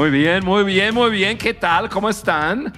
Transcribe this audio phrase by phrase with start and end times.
[0.00, 1.36] Muy bien, muy bien, muy bien.
[1.36, 1.90] ¿Qué tal?
[1.90, 2.72] ¿Cómo están?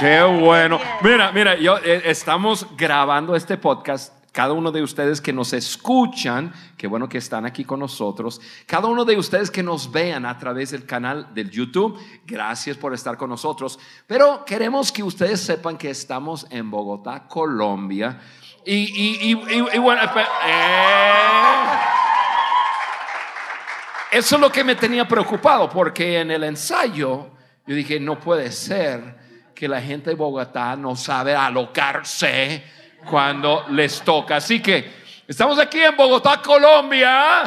[0.00, 0.80] Qué bueno.
[1.02, 4.14] Mira, mira, yo eh, estamos grabando este podcast.
[4.32, 8.40] Cada uno de ustedes que nos escuchan, qué bueno que están aquí con nosotros.
[8.64, 12.94] Cada uno de ustedes que nos vean a través del canal del YouTube, gracias por
[12.94, 13.78] estar con nosotros.
[14.06, 18.18] Pero queremos que ustedes sepan que estamos en Bogotá, Colombia.
[18.64, 20.00] Y, y, y, y bueno,
[20.46, 21.91] eh,
[24.12, 27.30] eso es lo que me tenía preocupado, porque en el ensayo
[27.66, 29.16] yo dije, no puede ser
[29.54, 32.62] que la gente de Bogotá no sabe alocarse
[33.08, 34.36] cuando les toca.
[34.36, 34.90] Así que
[35.26, 37.42] estamos aquí en Bogotá, Colombia.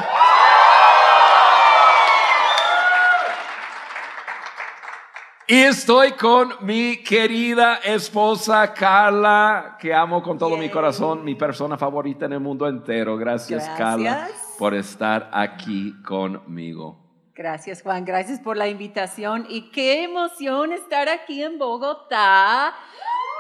[5.48, 11.78] Y estoy con mi querida esposa Carla, que amo con todo mi corazón, mi persona
[11.78, 13.16] favorita en el mundo entero.
[13.16, 13.78] Gracias, Gracias.
[13.78, 17.00] Carla, por estar aquí conmigo.
[17.36, 22.74] Gracias Juan, gracias por la invitación y qué emoción estar aquí en Bogotá.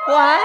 [0.05, 0.39] Juan.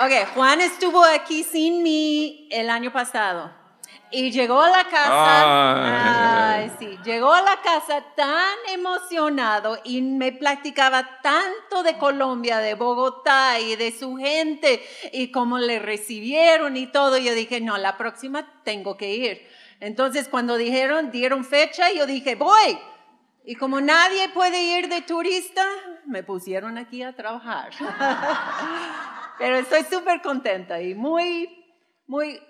[0.00, 3.57] Ok, Juan estuvo aquí sin mí el año pasado
[4.10, 6.70] y llegó a la casa, Ay.
[6.70, 12.74] ay, sí, llegó a la casa tan emocionado y me platicaba tanto de Colombia, de
[12.74, 17.18] Bogotá y de su gente y cómo le recibieron y todo.
[17.18, 19.48] Yo dije, no, la próxima tengo que ir.
[19.80, 22.78] Entonces cuando dijeron, dieron fecha, yo dije, voy.
[23.44, 25.64] Y como nadie puede ir de turista,
[26.06, 27.70] me pusieron aquí a trabajar.
[29.38, 31.64] Pero estoy súper contenta y muy,
[32.06, 32.40] muy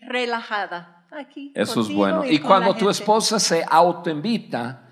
[0.00, 1.52] relajada aquí.
[1.54, 2.24] Eso es bueno.
[2.24, 4.85] Y cuando tu esposa se autoinvita,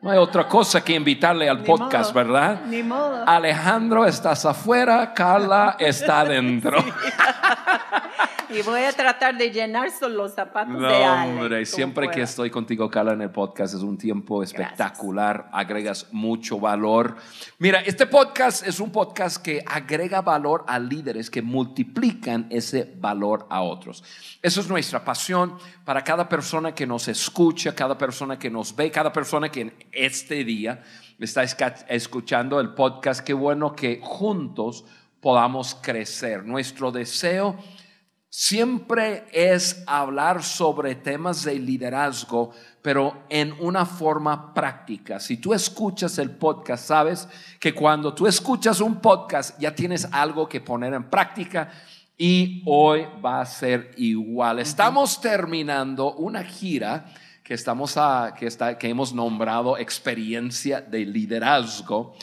[0.00, 2.60] no hay otra cosa que invitarle al Ni podcast, modo, ¿verdad?
[2.66, 3.24] Ni modo.
[3.28, 6.78] Alejandro, estás afuera, Carla está adentro.
[8.50, 11.30] Y voy a tratar de llenar solo los zapatos No, de Ale.
[11.32, 16.58] hombre, siempre que estoy contigo, Carla, en el podcast es un tiempo espectacular, agregas mucho
[16.58, 17.16] valor.
[17.58, 23.46] Mira, este podcast es un podcast que agrega valor a líderes que multiplican ese valor
[23.50, 24.02] a otros.
[24.40, 28.90] Eso es nuestra pasión para cada persona que nos escucha, cada persona que nos ve,
[28.90, 30.82] cada persona que este día
[31.18, 33.20] está escuchando el podcast.
[33.20, 34.84] Qué bueno que juntos
[35.20, 36.44] podamos crecer.
[36.44, 37.56] Nuestro deseo
[38.30, 45.18] siempre es hablar sobre temas de liderazgo, pero en una forma práctica.
[45.18, 47.28] Si tú escuchas el podcast, sabes
[47.58, 51.70] que cuando tú escuchas un podcast ya tienes algo que poner en práctica
[52.16, 54.58] y hoy va a ser igual.
[54.58, 57.06] Estamos terminando una gira
[57.48, 57.96] que estamos
[58.78, 62.14] que hemos nombrado experiencia de liderazgo.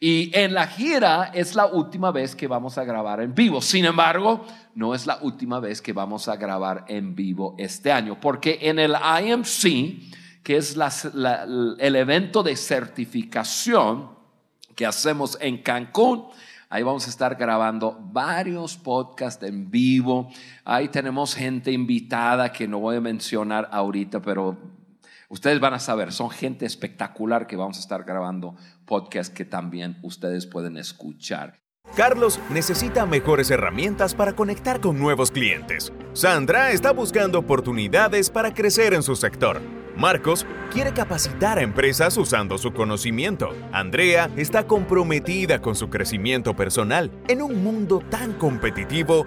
[0.00, 3.62] Y en la gira es la última vez que vamos a grabar en vivo.
[3.62, 4.44] Sin embargo,
[4.74, 8.80] no es la última vez que vamos a grabar en vivo este año, porque en
[8.80, 14.10] el IMC, que es el evento de certificación
[14.74, 16.24] que hacemos en Cancún,
[16.72, 20.30] Ahí vamos a estar grabando varios podcasts en vivo.
[20.64, 24.56] Ahí tenemos gente invitada que no voy a mencionar ahorita, pero
[25.28, 29.98] Ustedes van a saber, son gente espectacular que vamos a estar grabando podcasts que también
[30.02, 31.58] ustedes pueden escuchar.
[31.96, 35.90] Carlos necesita mejores herramientas para conectar con nuevos clientes.
[36.12, 39.81] Sandra está buscando oportunidades para crecer en su sector.
[39.96, 43.50] Marcos quiere capacitar a empresas usando su conocimiento.
[43.72, 47.10] Andrea está comprometida con su crecimiento personal.
[47.28, 49.26] En un mundo tan competitivo,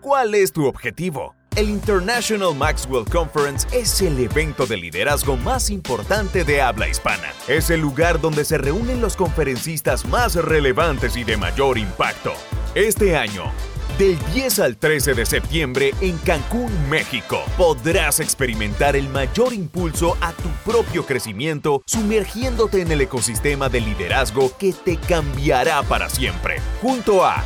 [0.00, 1.34] ¿cuál es tu objetivo?
[1.56, 7.32] El International Maxwell Conference es el evento de liderazgo más importante de habla hispana.
[7.48, 12.32] Es el lugar donde se reúnen los conferencistas más relevantes y de mayor impacto.
[12.76, 13.50] Este año,
[13.98, 20.32] del 10 al 13 de septiembre en Cancún, México, podrás experimentar el mayor impulso a
[20.32, 26.60] tu propio crecimiento sumergiéndote en el ecosistema de liderazgo que te cambiará para siempre.
[26.80, 27.42] Junto a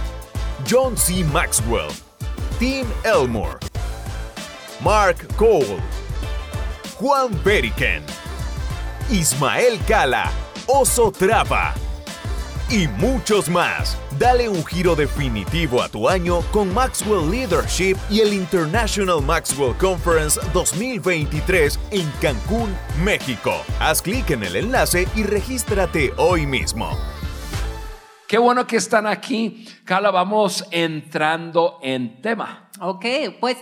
[0.71, 1.25] John C.
[1.25, 1.91] Maxwell,
[2.59, 3.59] Tim Elmore,
[4.85, 5.79] Mark Cole,
[6.99, 8.03] Juan Beriken,
[9.11, 10.31] Ismael Cala,
[10.67, 11.75] Oso Trapa
[12.73, 13.99] y muchos más.
[14.19, 20.41] Dale un giro definitivo a tu año con Maxwell Leadership y el International Maxwell Conference
[20.55, 22.75] 2023 en Cancún,
[23.05, 23.53] México.
[23.79, 26.89] Haz clic en el enlace y regístrate hoy mismo.
[28.27, 29.69] Qué bueno que están aquí.
[29.85, 32.71] Carla, vamos entrando en tema.
[32.81, 33.05] Ok,
[33.39, 33.59] pues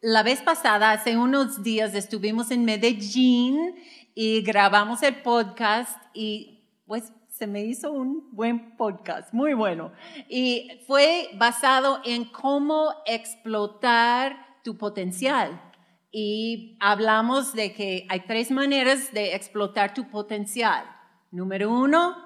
[0.00, 3.76] la vez pasada, hace unos días, estuvimos en Medellín
[4.16, 9.92] y grabamos el podcast y pues se me hizo un buen podcast, muy bueno.
[10.28, 15.62] Y fue basado en cómo explotar tu potencial.
[16.10, 20.84] y hablamos de que hay tres maneras de explotar tu potencial.
[21.30, 22.16] Número uno,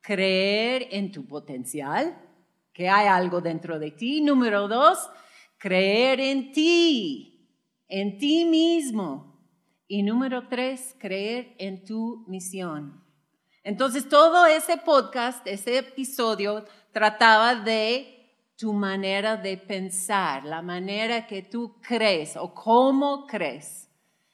[0.00, 2.18] creer en tu potencial,
[2.72, 4.22] que hay algo dentro de ti.
[4.22, 5.10] Número dos,
[5.58, 7.54] creer en ti,
[7.86, 9.38] en ti mismo.
[9.86, 13.07] Y número tres, creer en tu misión.
[13.64, 18.14] Entonces, todo ese podcast, ese episodio, trataba de
[18.56, 23.88] tu manera de pensar, la manera que tú crees o cómo crees.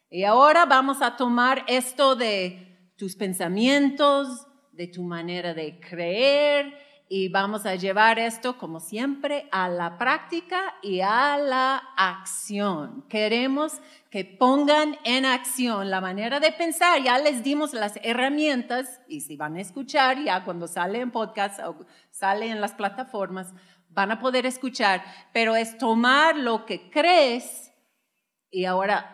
[0.09, 7.29] Y ahora vamos a tomar esto de tus pensamientos, de tu manera de creer y
[7.29, 13.05] vamos a llevar esto, como siempre, a la práctica y a la acción.
[13.09, 13.81] Queremos
[14.15, 17.03] que pongan en acción la manera de pensar.
[17.03, 21.59] Ya les dimos las herramientas y si van a escuchar ya cuando sale en podcast
[21.59, 23.53] o sale en las plataformas,
[23.89, 27.73] van a poder escuchar, pero es tomar lo que crees
[28.53, 29.11] y ahora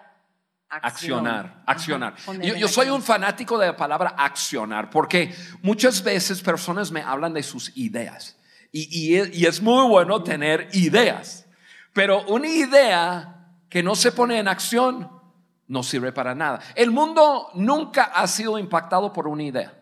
[0.69, 2.15] Accionar, accionar.
[2.43, 7.43] yo, soy un fanático de la palabra accionar porque muchas veces personas me hablan de
[7.43, 8.37] sus ideas
[8.71, 11.47] y, y, es muy bueno tener ideas,
[11.95, 13.40] pero una idea
[13.71, 15.21] que no se pone en acción
[15.69, 16.61] no sirve para nada.
[16.75, 19.77] El mundo nunca ha sido impactado por una idea.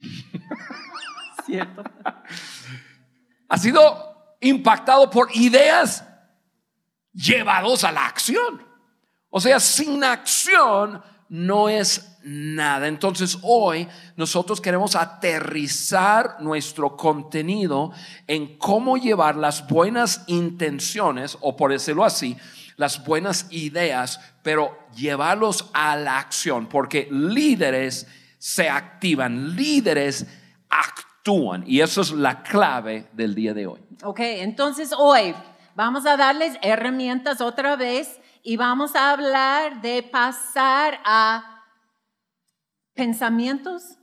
[3.52, 6.04] Ha sido impactado por ideas
[7.12, 8.64] llevados a la acción.
[9.28, 12.88] O sea, sin acción no es nada.
[12.88, 17.92] Entonces hoy nosotros queremos aterrizar nuestro contenido
[18.26, 22.36] en cómo llevar las buenas intenciones, o por decirlo así,
[22.76, 28.06] las buenas ideas, pero llevarlos a la acción, porque líderes
[28.38, 30.26] se activan, líderes
[30.68, 33.80] actúan y eso es la clave del día de hoy.
[34.02, 35.34] Ok, entonces hoy
[35.76, 41.64] vamos a darles herramientas otra vez y vamos a hablar de pasar a
[42.94, 43.98] pensamientos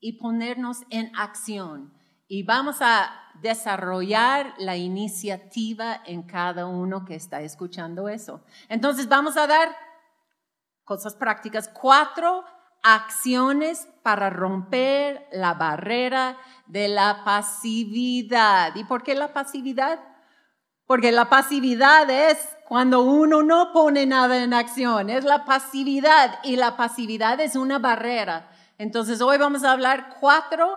[0.00, 1.92] y ponernos en acción.
[2.28, 3.10] Y vamos a
[3.40, 8.44] desarrollar la iniciativa en cada uno que está escuchando eso.
[8.68, 9.76] Entonces vamos a dar
[10.84, 12.44] cosas prácticas, cuatro
[12.82, 18.74] acciones para romper la barrera de la pasividad.
[18.76, 20.00] ¿Y por qué la pasividad?
[20.86, 26.56] Porque la pasividad es cuando uno no pone nada en acción, es la pasividad y
[26.56, 28.50] la pasividad es una barrera.
[28.78, 30.76] Entonces hoy vamos a hablar cuatro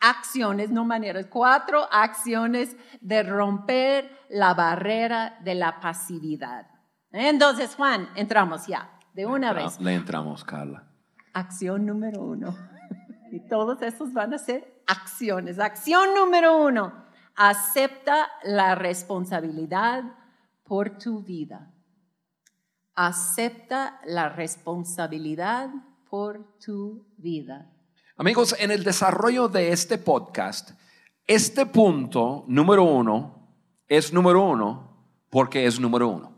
[0.00, 6.66] acciones, no maneras, cuatro acciones de romper la barrera de la pasividad.
[7.12, 9.80] Entonces, Juan, entramos ya, de una vez.
[9.80, 10.84] Le entramos, Carla.
[11.32, 12.54] Acción número uno.
[13.32, 15.58] Y todos esos van a ser acciones.
[15.58, 16.92] Acción número uno,
[17.34, 20.04] acepta la responsabilidad
[20.66, 21.72] por tu vida.
[22.94, 25.70] Acepta la responsabilidad
[26.10, 27.70] por tu vida.
[28.16, 30.70] Amigos, en el desarrollo de este podcast,
[31.26, 33.50] este punto número uno
[33.88, 34.96] es número uno
[35.30, 36.32] porque es número uno.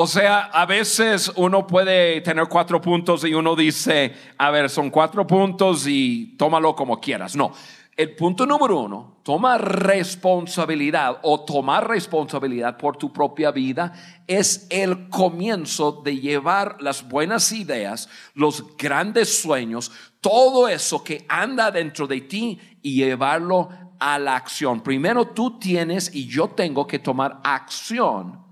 [0.00, 4.90] O sea, a veces uno puede tener cuatro puntos y uno dice, a ver, son
[4.90, 7.34] cuatro puntos y tómalo como quieras.
[7.34, 7.52] No,
[7.98, 13.92] el punto número uno, toma responsabilidad o tomar responsabilidad por tu propia vida
[14.28, 19.90] es el comienzo de llevar las buenas ideas, los grandes sueños,
[20.20, 24.80] todo eso que anda dentro de ti y llevarlo a la acción.
[24.80, 28.44] Primero tú tienes y yo tengo que tomar acción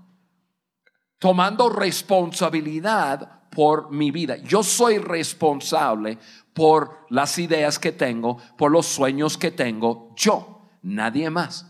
[1.19, 4.37] tomando responsabilidad por mi vida.
[4.37, 6.19] Yo soy responsable
[6.53, 11.65] por las ideas que tengo, por los sueños que tengo, yo, nadie más.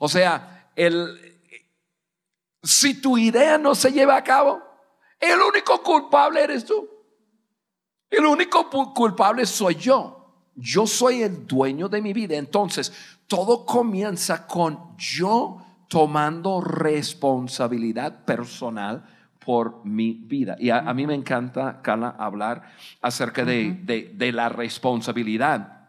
[0.00, 1.18] O sea, el,
[2.62, 4.60] si tu idea no se lleva a cabo,
[5.18, 6.86] el único culpable eres tú.
[8.10, 10.34] El único culpable soy yo.
[10.54, 12.36] Yo soy el dueño de mi vida.
[12.36, 12.92] Entonces,
[13.26, 15.56] todo comienza con yo
[15.88, 20.56] tomando responsabilidad personal por mi vida.
[20.58, 22.62] Y a, mí me encanta, Carla, hablar
[23.00, 25.88] acerca de, la responsabilidad.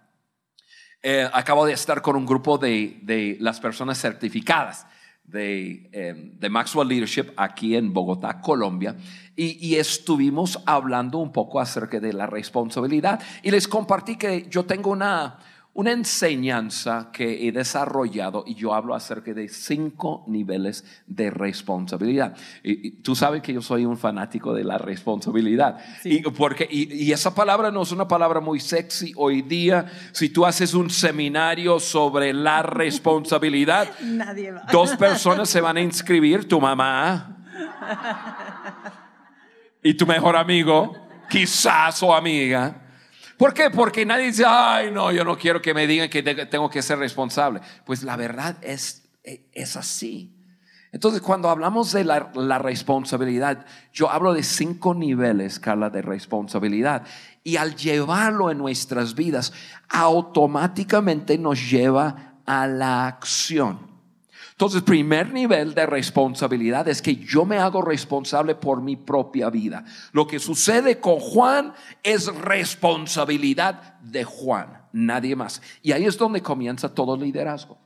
[1.03, 4.87] Eh, acabo de estar con un grupo de, las personas certificadas
[5.23, 8.95] de, em, Maxwell Leadership aquí en Bogotá, Colombia,
[9.35, 13.21] y, y, estuvimos hablando un poco acerca de la responsabilidad.
[13.43, 15.39] Y les compartí que yo tengo una,
[15.73, 22.35] una enseñanza que he desarrollado y yo hablo acerca de cinco niveles de responsabilidad.
[22.61, 25.77] Y, tú sabes que yo soy un fanático de la responsabilidad.
[26.03, 29.85] Y, porque, y, esa palabra no es una palabra muy sexy hoy día.
[30.11, 33.87] Si tú haces un seminario sobre la responsabilidad,
[34.73, 37.37] dos personas se van a inscribir, tu mamá
[39.83, 40.93] y tu mejor amigo,
[41.29, 42.90] quizás o amiga.
[43.41, 43.71] ¿Por qué?
[43.71, 46.99] Porque nadie dice, ay, no, yo no quiero que me digan que tengo que ser
[46.99, 47.59] responsable.
[47.87, 50.31] Pues la verdad es, es así.
[50.91, 57.01] Entonces, cuando hablamos de la, la, responsabilidad, yo hablo de cinco niveles, Carla, de responsabilidad.
[57.43, 59.53] Y al llevarlo en nuestras vidas,
[59.89, 63.90] automáticamente nos lleva a la acción.
[64.61, 69.83] Entonces, primer nivel de responsabilidad es que yo me hago responsable por mi propia vida.
[70.11, 75.63] Lo que sucede con Juan es responsabilidad de Juan, nadie más.
[75.81, 77.79] Y ahí es donde comienza todo liderazgo.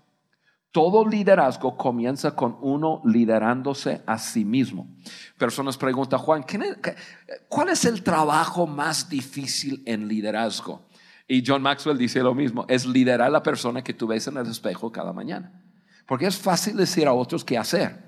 [0.71, 4.89] Todo liderazgo comienza con uno liderándose a sí mismo.
[5.37, 6.43] Personas preguntan, Juan,
[7.47, 10.81] ¿cuál es el trabajo más difícil en liderazgo?
[11.25, 14.35] Y John Maxwell dice lo mismo, es liderar a la persona que tú ves en
[14.35, 15.64] el espejo cada mañana.
[16.05, 18.03] Porque es fácil decir a otros qué hacer.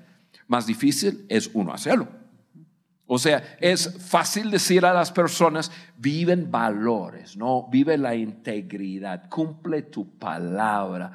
[0.47, 2.07] Más difícil es uno hacerlo.
[3.09, 7.69] O sea, es fácil decir a las personas, viven valores, ¿no?
[7.71, 11.13] Vive la integridad, cumple tu palabra,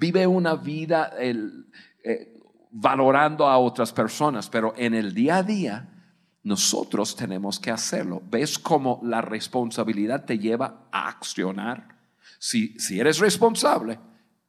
[0.00, 2.40] vive una vida eh,
[2.72, 5.88] valorando a otras personas, pero en el día a día
[6.42, 8.20] nosotros tenemos que hacerlo.
[8.28, 12.00] ¿Ves cómo la responsabilidad te lleva a accionar?
[12.40, 14.00] Si, si eres responsable,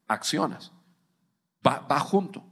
[0.07, 0.71] accionas
[1.65, 2.43] va, junto.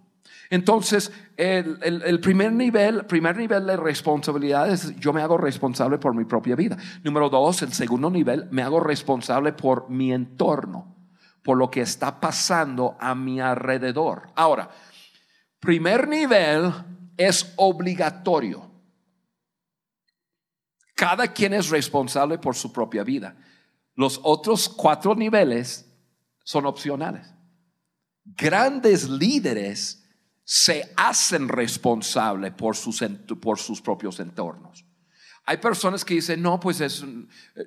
[0.49, 6.25] Entonces, el, primer nivel, primer nivel de responsabilidad es yo me hago responsable por mi
[6.25, 6.77] propia vida.
[7.03, 10.95] Número dos, el segundo nivel, me hago responsable por mi entorno,
[11.43, 14.29] por lo que está pasando a mi alrededor.
[14.35, 14.69] Ahora,
[15.59, 16.71] primer nivel
[17.15, 18.69] es obligatorio.
[20.95, 23.35] Cada quien es responsable por su propia vida.
[23.95, 25.85] Los otros cuatro niveles
[26.43, 27.38] son opcionales
[28.35, 30.05] grandes líderes
[30.43, 33.03] se hacen responsables por sus,
[33.39, 34.85] por sus propios entornos.
[35.45, 37.03] Hay personas que dicen, no, pues es,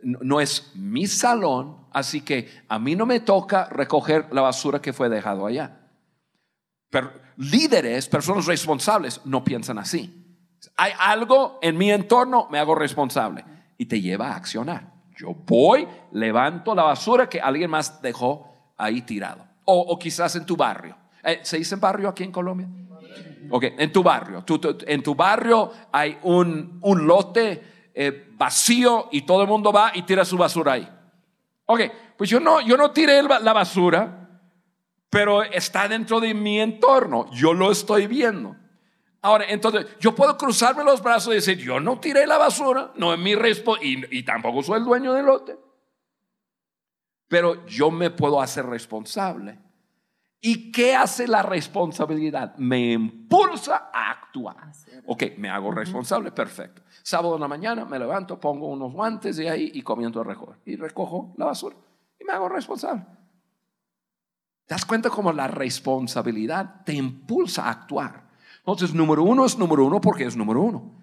[0.02, 4.92] no es mi salón, así que a mí no me toca recoger la basura que
[4.92, 5.80] fue dejado allá.
[7.36, 10.40] Líderes, personas responsables, no piensan así.
[10.76, 13.44] Hay algo en mi entorno, me hago responsable
[13.78, 14.92] y te lleva a accionar.
[15.16, 20.56] Yo voy, levanto la basura que alguien más dejó ahí tirado o, quizás en tu
[20.56, 20.96] barrio.
[21.22, 22.68] Eh, ¿Se dice barrio aquí en Colombia?
[23.50, 24.44] Ok, en tu barrio.
[24.86, 30.02] en tu barrio hay un, un lote eh, vacío y todo el mundo va y
[30.02, 30.88] tira su basura ahí.
[31.66, 31.80] Ok,
[32.16, 34.40] pues yo no, yo no tiré la basura,
[35.10, 37.30] pero está dentro de mi entorno.
[37.32, 38.56] Yo lo estoy viendo.
[39.20, 43.14] Ahora, entonces, yo puedo cruzarme los brazos y decir, yo no tiré la basura, no
[43.14, 45.56] es mi responsabilidad, y tampoco soy el dueño del lote
[47.32, 49.58] pero yo me puedo hacer responsable.
[50.38, 52.54] ¿Y qué hace la responsabilidad?
[52.58, 54.70] Me impulsa a actuar.
[55.06, 56.82] Ok, me hago responsable, perfecto.
[57.02, 60.56] Sábado en la mañana me levanto, pongo unos guantes de ahí y comienzo a recoger.
[60.66, 61.74] Y recojo la basura
[62.20, 63.06] y me hago responsable.
[64.66, 68.28] ¿Te das cuenta cómo la responsabilidad te impulsa a actuar?
[68.58, 71.00] Entonces, número uno es número uno porque es número uno.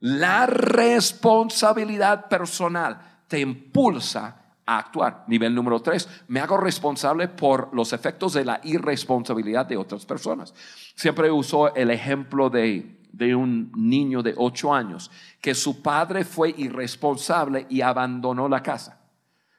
[0.00, 5.24] La responsabilidad personal te impulsa actuar.
[5.26, 10.54] Nivel número tres, me hago responsable por los efectos de la irresponsabilidad de otras personas.
[10.94, 16.54] Siempre uso el ejemplo de, de un niño de ocho años que su padre fue
[16.56, 19.00] irresponsable y abandonó la casa.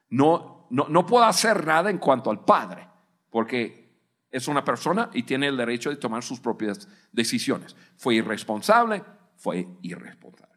[0.09, 2.87] No, no, no puedo hacer nada en cuanto al padre,
[3.29, 3.83] porque
[4.31, 7.75] es una persona y tiene el derecho de tomar sus propias decisiones.
[7.97, 9.03] Fue irresponsable,
[9.37, 10.53] fue irresponsable.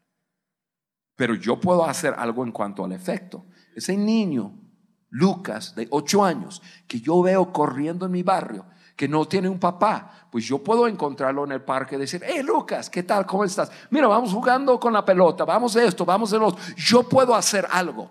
[1.14, 4.54] Pero yo puedo hacer algo en cuanto al efecto ese niño,
[5.10, 8.64] Lucas, de ocho años, que yo veo corriendo en mi barrio,
[8.96, 12.42] que no tiene un papá, pues yo puedo encontrarlo en el parque y decir, hey
[12.42, 13.26] Lucas, ¿qué tal?
[13.26, 13.70] ¿Cómo estás?
[13.90, 18.10] Mira, vamos jugando con la pelota, vamos esto, vamos de lo Yo puedo hacer algo.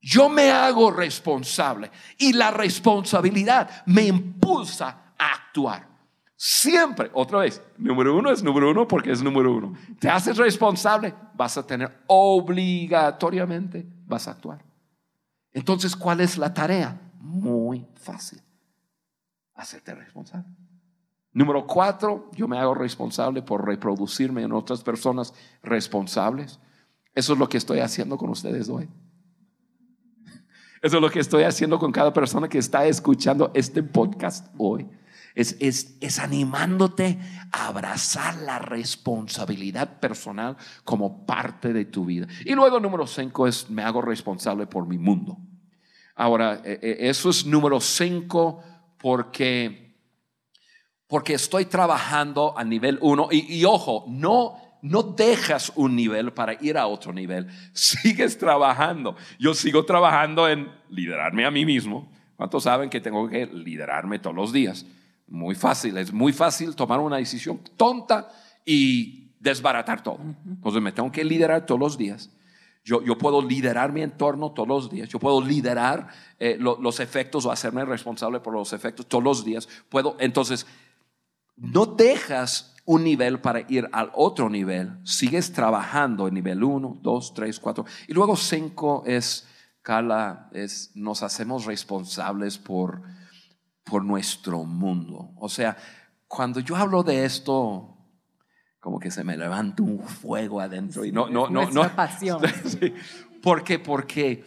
[0.00, 5.86] Yo me hago responsable y la responsabilidad me impulsa a actuar.
[6.34, 9.74] Siempre, otra vez, número uno es número uno porque es número uno.
[10.00, 14.64] Te haces responsable, vas a tener obligatoriamente, vas a actuar.
[15.52, 17.00] Entonces, ¿cuál es la tarea?
[17.18, 18.40] Muy fácil.
[19.54, 20.48] Hacerte responsable.
[21.32, 26.60] Número cuatro, yo me hago responsable por reproducirme en otras personas responsables.
[27.14, 28.88] Eso es lo que estoy haciendo con ustedes hoy.
[30.82, 34.88] Eso es lo que estoy haciendo con cada persona que está escuchando este podcast hoy.
[35.34, 37.18] Es, es, es, animándote
[37.52, 42.26] a abrazar la responsabilidad personal como parte de tu vida.
[42.44, 45.38] Y luego número cinco es me hago responsable por mi mundo.
[46.14, 48.62] Ahora, e, e, eso es número cinco
[48.98, 49.96] porque,
[51.06, 53.28] porque estoy trabajando a nivel uno.
[53.30, 57.48] Y, ojo, no, no dejas un nivel para ir a otro nivel.
[57.72, 59.16] Sigues trabajando.
[59.38, 62.10] Yo sigo trabajando en liderarme a mí mismo.
[62.36, 64.86] ¿Cuántos saben que tengo que liderarme todos los días?
[65.32, 68.30] Muy fácil, es muy fácil tomar una decisión tonta
[68.66, 70.18] y desbaratar todo.
[70.46, 72.28] Entonces me tengo que liderar todos los días.
[72.84, 75.08] Yo, yo puedo liderar mi entorno todos los días.
[75.08, 76.08] Yo puedo liderar
[76.38, 79.70] eh, los efectos o hacerme responsable por los efectos todos los días.
[79.88, 80.66] Puedo, entonces,
[81.56, 84.98] no dejas un nivel para ir al otro nivel.
[85.02, 87.86] Sigues trabajando en nivel 1, 2, 3, 4.
[88.08, 89.48] Y luego 5 es,
[89.80, 93.00] Carla, es nos hacemos responsables por
[93.84, 95.32] por nuestro mundo.
[95.36, 95.76] O sea,
[96.26, 97.96] cuando yo hablo de esto,
[98.80, 101.94] como que se me levanta un fuego adentro y no, no, no, no.
[101.94, 102.42] pasión.
[103.42, 103.78] ¿Por qué?
[103.78, 104.44] Porque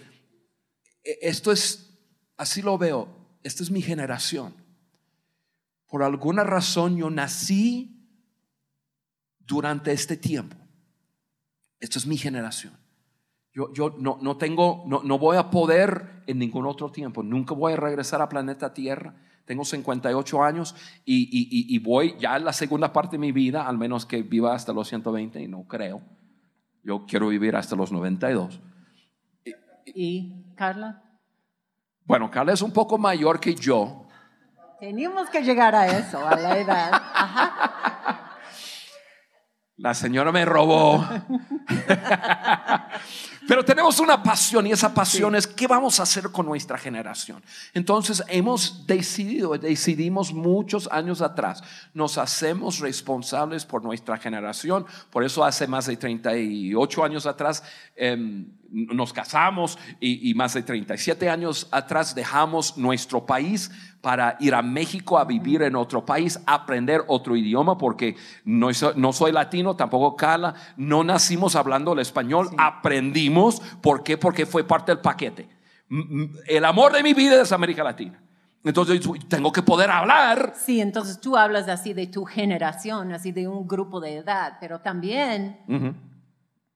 [1.04, 1.98] esto es,
[2.38, 4.54] así lo veo, esta es mi generación.
[5.88, 8.10] Por alguna razón yo nací
[9.40, 10.58] durante este tiempo.
[11.80, 12.85] Esto es mi generación.
[13.56, 17.24] Yo, yo no, no tengo, no, no voy a poder en ningún otro tiempo.
[17.24, 22.54] Nunca voy a regresar a planeta Tierra tengo 58 años y, voy ya en la
[22.54, 26.02] segunda parte de mi vida, al menos que viva hasta los 120, y no creo.
[26.84, 28.60] Yo quiero vivir hasta los 92.
[29.86, 31.04] ¿Y Carla?
[32.06, 34.08] Bueno, Carla es un poco mayor que yo.
[34.80, 36.92] Tenemos que llegar a eso, a la edad.
[39.78, 41.06] La señora me robó.
[43.48, 47.44] Pero tenemos una pasión y esa pasión es qué vamos a hacer con nuestra generación.
[47.74, 54.86] Entonces hemos decidido, decidimos muchos años atrás, nos hacemos responsables por nuestra generación.
[55.12, 57.64] Por eso hace más de 38 años atrás
[57.96, 64.62] em, nos casamos y, más de 37 años atrás dejamos nuestro país para ir a
[64.62, 70.18] México a vivir en otro país, aprender otro idioma, porque no, no soy latino, tampoco
[70.18, 73.62] cala, no nacimos hablando el español, aprendimos.
[73.82, 74.18] ¿Por qué?
[74.18, 75.48] Porque fue parte del paquete.
[76.46, 78.22] El amor de mi vida es América Latina.
[78.66, 80.54] Entonces tengo que poder hablar.
[80.58, 84.82] Sí, entonces tú hablas así de tu generación, así de un grupo de edad, pero
[84.82, 85.60] también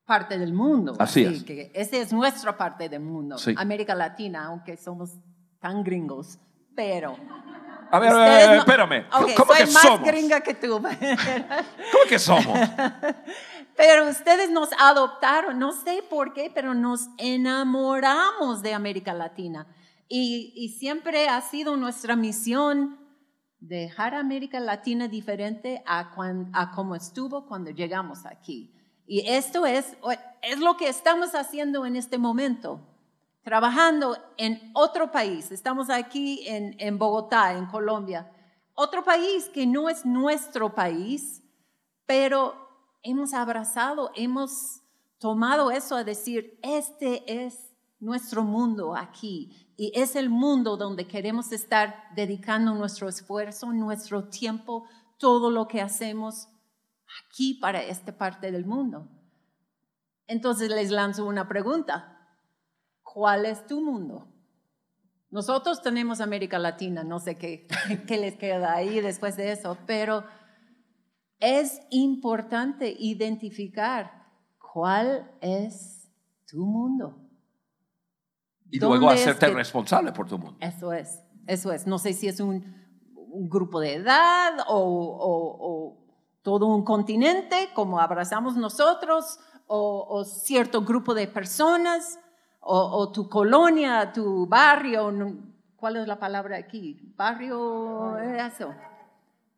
[0.09, 0.95] parte del mundo.
[0.97, 1.43] Así, es.
[1.43, 3.35] Que esa es nuestra parte del mundo.
[3.55, 5.11] América Latina, aunque somos
[5.59, 6.39] tan gringos,
[6.75, 7.15] pero...
[7.91, 9.05] A ver, a ver, espérame.
[9.37, 10.81] ¿Cómo soy más gringa que tú.
[11.91, 12.57] ¿Cómo que somos?
[13.75, 19.67] Pero ustedes nos adoptaron, no sé por qué, pero nos enamoramos de América Latina.
[20.07, 22.97] Y, y siempre ha sido nuestra misión
[23.59, 26.11] dejar América Latina diferente a,
[26.53, 28.73] a como estuvo cuando llegamos aquí.
[29.11, 29.97] Y esto es,
[30.43, 32.79] es lo que estamos haciendo en este momento,
[33.41, 35.51] trabajando en otro país.
[35.51, 38.31] Estamos aquí en, en Bogotá, en Colombia.
[38.75, 41.41] Otro país que no es nuestro país,
[42.05, 42.53] pero
[43.01, 44.83] hemos abrazado, hemos
[45.17, 51.51] tomado eso a decir, este es nuestro mundo aquí y es el mundo donde queremos
[51.51, 54.83] estar dedicando nuestro esfuerzo, nuestro tiempo,
[55.17, 56.47] todo lo que hacemos
[57.17, 59.07] aquí para esta parte del mundo.
[60.27, 62.15] Entonces les lanzo una pregunta.
[63.01, 64.27] ¿Cuál es tu mundo?
[65.31, 67.67] Nosotros tenemos América Latina, no sé qué,
[68.07, 70.23] qué les queda ahí después de eso, pero
[71.39, 74.27] es importante identificar
[74.59, 76.11] cuál es
[76.47, 77.15] tu mundo.
[78.71, 80.57] Y luego hacerte responsable por tu mundo.
[80.61, 81.87] Eso es, eso es.
[81.87, 82.77] No sé si es un,
[83.31, 85.98] grupo de edad o
[86.49, 92.19] todo un continente como abrazamos nosotros o, cierto grupo de personas
[92.59, 95.13] o, tu colonia, tu barrio,
[95.75, 97.13] ¿cuál es la palabra aquí?
[97.15, 98.73] Barrio, eso.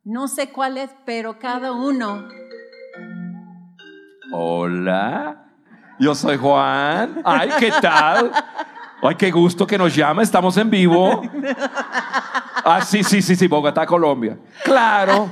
[0.04, 2.28] No sé cuál es, pero cada uno.
[4.34, 5.46] Hola,
[5.98, 7.22] yo soy Juan.
[7.24, 8.32] Ay, ¿qué tal?
[9.02, 11.22] Ay, qué gusto que nos llama, estamos en vivo.
[12.64, 14.38] Ah, sí, sí, sí, sí, Bogotá, Colombia.
[14.64, 15.32] Claro.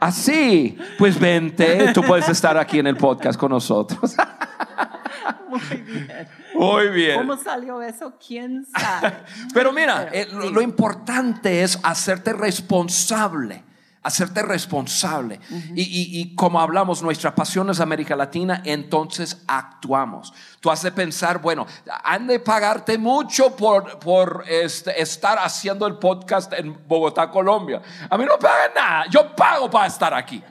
[0.00, 4.16] Así, pues vente, tú puedes estar aquí en el podcast con nosotros.
[5.48, 6.28] Muy bien.
[6.54, 7.18] Muy bien.
[7.18, 8.14] ¿Cómo salió eso?
[8.24, 9.12] ¿Quién sabe?
[9.52, 13.64] Pero mira, eh, lo, importante es hacerte responsable
[14.02, 15.40] hacerte responsable.
[15.74, 20.32] y, como hablamos, nuestra pasión es América Latina, entonces actuamos.
[20.60, 21.66] Tú has de pensar, bueno,
[22.04, 27.82] han de pagarte mucho por, por este, estar haciendo el podcast en Bogotá, Colombia.
[28.08, 30.42] A mí no pagan nada, yo pago para estar aquí.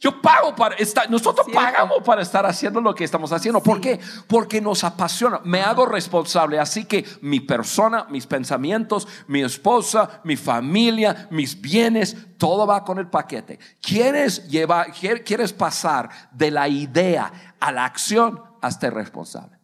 [0.00, 3.60] Yo pago para estar, nosotros pagamos para estar haciendo lo que estamos haciendo.
[3.60, 3.98] ¿Por qué?
[4.28, 5.40] Porque nos apasiona.
[5.44, 6.60] Me hago responsable.
[6.60, 12.98] Así que mi persona, mis pensamientos, mi esposa, mi familia, mis bienes, todo va con
[12.98, 13.58] el paquete.
[13.82, 18.40] ¿Quieres llevar, quieres pasar de la idea a la acción?
[18.62, 19.58] Hazte responsable.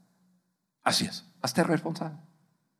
[0.82, 1.24] Así es.
[1.42, 2.18] Hazte responsable.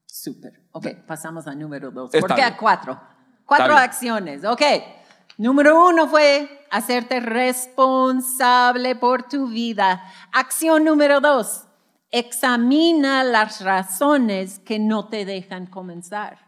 [0.07, 0.65] Súper.
[0.73, 2.11] Ok, pasamos al número dos.
[2.11, 3.01] ¿Por qué a cuatro?
[3.47, 4.45] Cuatro acciones.
[4.45, 4.63] Ok.
[5.37, 10.03] Número uno fue hacerte responsable por tu vida.
[10.33, 11.65] Acción número dos,
[12.11, 16.39] examina las razones que no te dejan comenzar.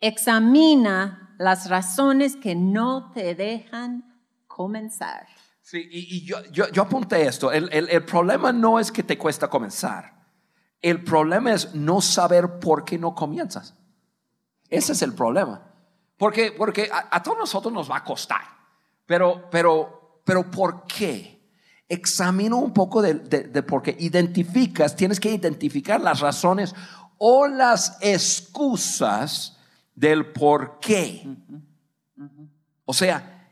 [0.00, 5.26] Examina las razones que no te dejan comenzar.
[5.62, 7.52] Sí, y, yo, yo, apunté esto.
[7.52, 10.20] El, el problema no es que te cuesta comenzar.
[10.82, 13.74] El problema es no saber por qué no comienzas.
[14.68, 15.69] Ese es el problema.
[16.20, 18.42] Porque, porque a, todos nosotros nos va a costar.
[19.06, 21.40] Pero, pero, pero ¿por qué?
[21.88, 23.96] Examina un poco de, de, por qué.
[23.98, 26.74] Identificas, tienes que identificar las razones
[27.16, 29.56] o las excusas
[29.94, 31.26] del por qué.
[32.84, 33.48] O sea,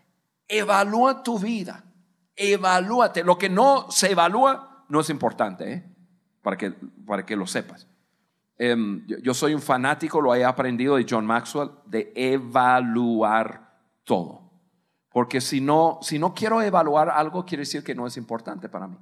[0.46, 1.82] evalúa tu vida.
[2.36, 3.24] Evalúate.
[3.24, 5.84] Lo que no se evalúa no es importante, ¿eh?
[6.42, 6.72] para, que,
[7.06, 7.86] para que lo sepas.
[8.58, 14.50] Em, yo, soy un fanático, lo he aprendido de John Maxwell, de evaluar todo.
[15.10, 18.88] Porque si no, si no quiero evaluar algo, quiere decir que no es importante para
[18.88, 18.96] mí.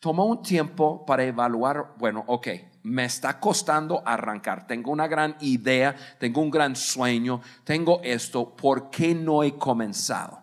[0.00, 2.48] Toma un tiempo para evaluar, bueno, ok,
[2.82, 8.90] me está costando arrancar, tengo una gran idea, tengo un gran sueño, tengo esto, ¿por
[8.90, 10.42] qué no he comenzado?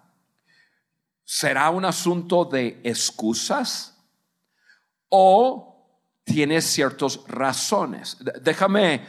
[1.25, 4.01] ¿Será un asunto de excusas?
[5.09, 5.78] ¿O
[6.29, 8.17] tiene ciertas razones.
[8.41, 9.01] Déjame,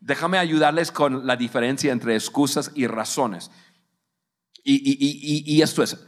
[0.00, 3.50] déjame ayudarles con la diferencia entre excusas y razones.
[4.64, 5.98] Y, esto es,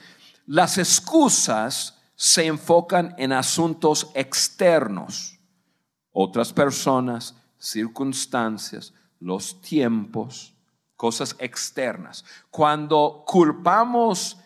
[0.47, 5.39] las excusas se enfocan en asuntos externos,
[6.13, 10.55] otras personas, circunstancias, los tiempos,
[10.95, 12.25] cosas externas.
[12.51, 14.37] Cuando culpamos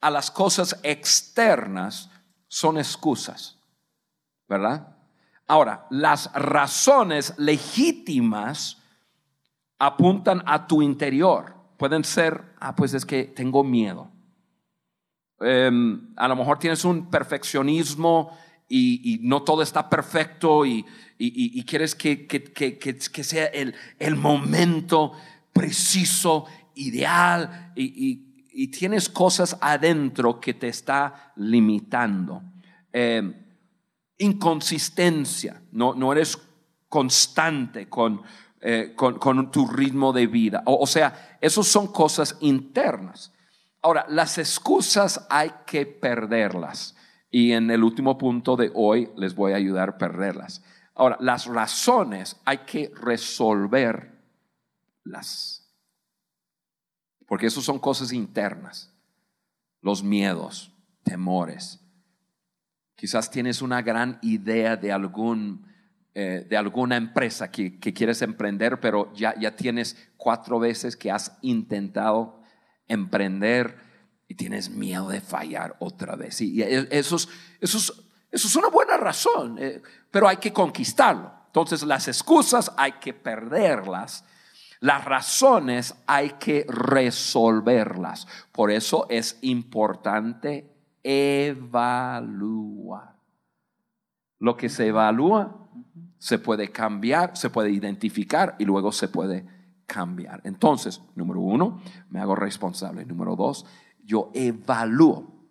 [0.00, 2.10] a las cosas externas,
[2.46, 3.58] son excusas,
[4.48, 4.97] ¿verdad?
[5.48, 8.82] Ahora, las razones legítimas
[9.78, 11.54] apuntan a tu interior.
[11.78, 14.10] Pueden ser, ah, pues es que tengo miedo.
[15.40, 18.36] Em, a lo mejor tienes un perfeccionismo
[18.68, 20.84] y, no todo está perfecto y,
[21.66, 25.12] quieres que, que, sea el, el, momento
[25.54, 28.26] preciso, ideal y,
[28.70, 32.42] tienes cosas adentro que te está limitando.
[32.92, 33.47] Eh,
[34.18, 36.38] inconsistencia, no, no eres
[36.88, 38.22] constante con,
[38.60, 40.62] eh, con, tu ritmo de vida.
[40.66, 43.32] O, sea, esas son cosas internas.
[43.82, 46.96] Ahora, las excusas hay que perderlas.
[47.30, 50.64] Y en el último punto de hoy les voy a ayudar a perderlas.
[50.94, 54.12] Ahora, las razones hay que resolverlas.
[57.26, 58.92] Porque eso son cosas internas.
[59.80, 60.72] Los miedos,
[61.04, 61.80] temores,
[62.98, 65.64] Quizás tienes una gran idea de, algún,
[66.16, 71.38] eh, de alguna empresa que, quieres emprender, pero ya, ya tienes cuatro veces que has
[71.40, 72.40] intentado
[72.88, 73.78] emprender
[74.26, 76.40] y tienes miedo de fallar otra vez.
[76.40, 77.28] Y, eso, es,
[77.60, 77.94] eso,
[78.32, 79.80] es, una buena razón, eh,
[80.10, 81.32] pero hay que conquistarlo.
[81.46, 84.24] Entonces las excusas hay que perderlas.
[84.80, 88.26] Las razones hay que resolverlas.
[88.50, 90.77] Por eso es importante
[91.10, 93.16] evalúa.
[94.38, 95.70] Lo que se evalúa
[96.18, 99.46] se puede cambiar, se puede identificar y luego se puede
[99.86, 100.42] cambiar.
[100.44, 103.06] Entonces, número uno, me hago responsable.
[103.06, 103.64] Número dos,
[104.04, 105.48] yo evalúo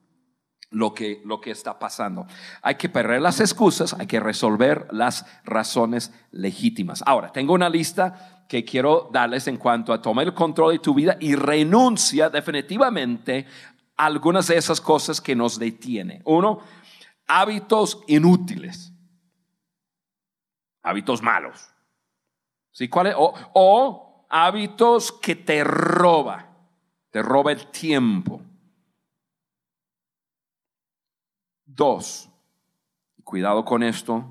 [0.69, 2.27] lo que, lo que está pasando.
[2.61, 7.01] Hay que perder las excusas, hay que resolver las razones legítimas.
[7.07, 10.93] Ahora, tengo una lista que quiero darles en cuanto a tomar el control de tu
[10.93, 13.47] vida y renuncia definitivamente
[13.97, 16.21] algunas de esas cosas que nos detienen.
[16.23, 16.59] Uno,
[17.27, 18.93] hábitos inútiles,
[20.83, 21.69] hábitos malos.
[22.71, 22.87] ¿Sí?
[22.87, 26.47] ¿Cuál O, o hábitos que te roba,
[27.09, 28.41] te roba el tiempo.
[31.65, 32.29] Dos,
[33.23, 34.25] cuidado con esto,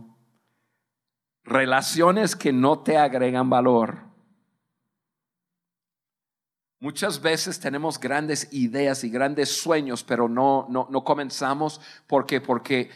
[1.45, 4.06] relaciones que no te agregan valor.
[6.87, 11.81] Muchas veces tenemos grandes ideas y grandes sueños, pero no, no, no comenzamos.
[12.07, 12.91] Porque, porque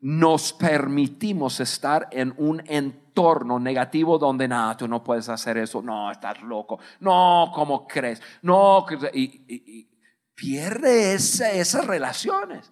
[0.00, 6.10] nos permitimos estar en un entorno negativo donde nada, tú no puedes hacer eso, no,
[6.10, 8.20] estás loco, no, ¿cómo crees?
[8.42, 9.88] No, y,
[10.34, 12.70] pierde esas relaciones.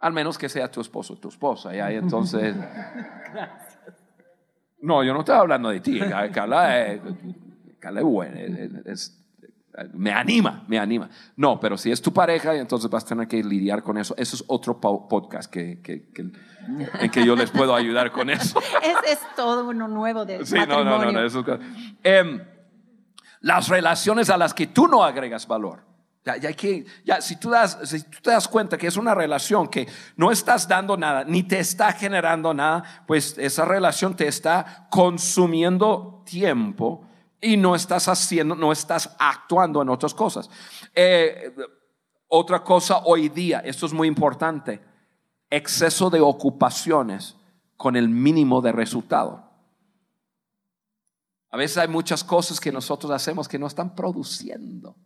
[0.00, 2.56] Al menos que sea tu esposo, tu esposa, y ahí entonces...
[4.80, 6.98] No, yo no estoy hablando de ti, Carla,
[9.92, 11.08] me anima, me anima.
[11.36, 14.14] No, pero si es tu pareja, entonces vas a tener que lidiar con eso.
[14.16, 18.60] Eso es otro podcast que, en que yo les puedo ayudar con eso.
[19.06, 21.44] Es, todo uno nuevo de sí, No, no, no, eso,
[22.02, 22.40] em,
[23.40, 25.84] las relaciones a las que tú no agregas valor.
[26.24, 29.14] Ya, ya, que, ya si, tú das, si tú te das cuenta que es una
[29.14, 34.26] relación que no estás dando nada, ni te está generando nada, pues esa relación te
[34.26, 37.06] está consumiendo tiempo
[37.44, 40.48] y no estás haciendo, no estás actuando en otras cosas.
[40.94, 41.54] Eh,
[42.26, 44.80] otra cosa hoy día, esto es muy importante,
[45.50, 47.36] exceso de ocupaciones
[47.76, 49.50] con el mínimo de resultado.
[51.50, 54.96] A veces hay muchas cosas que nosotros hacemos que no están produciendo.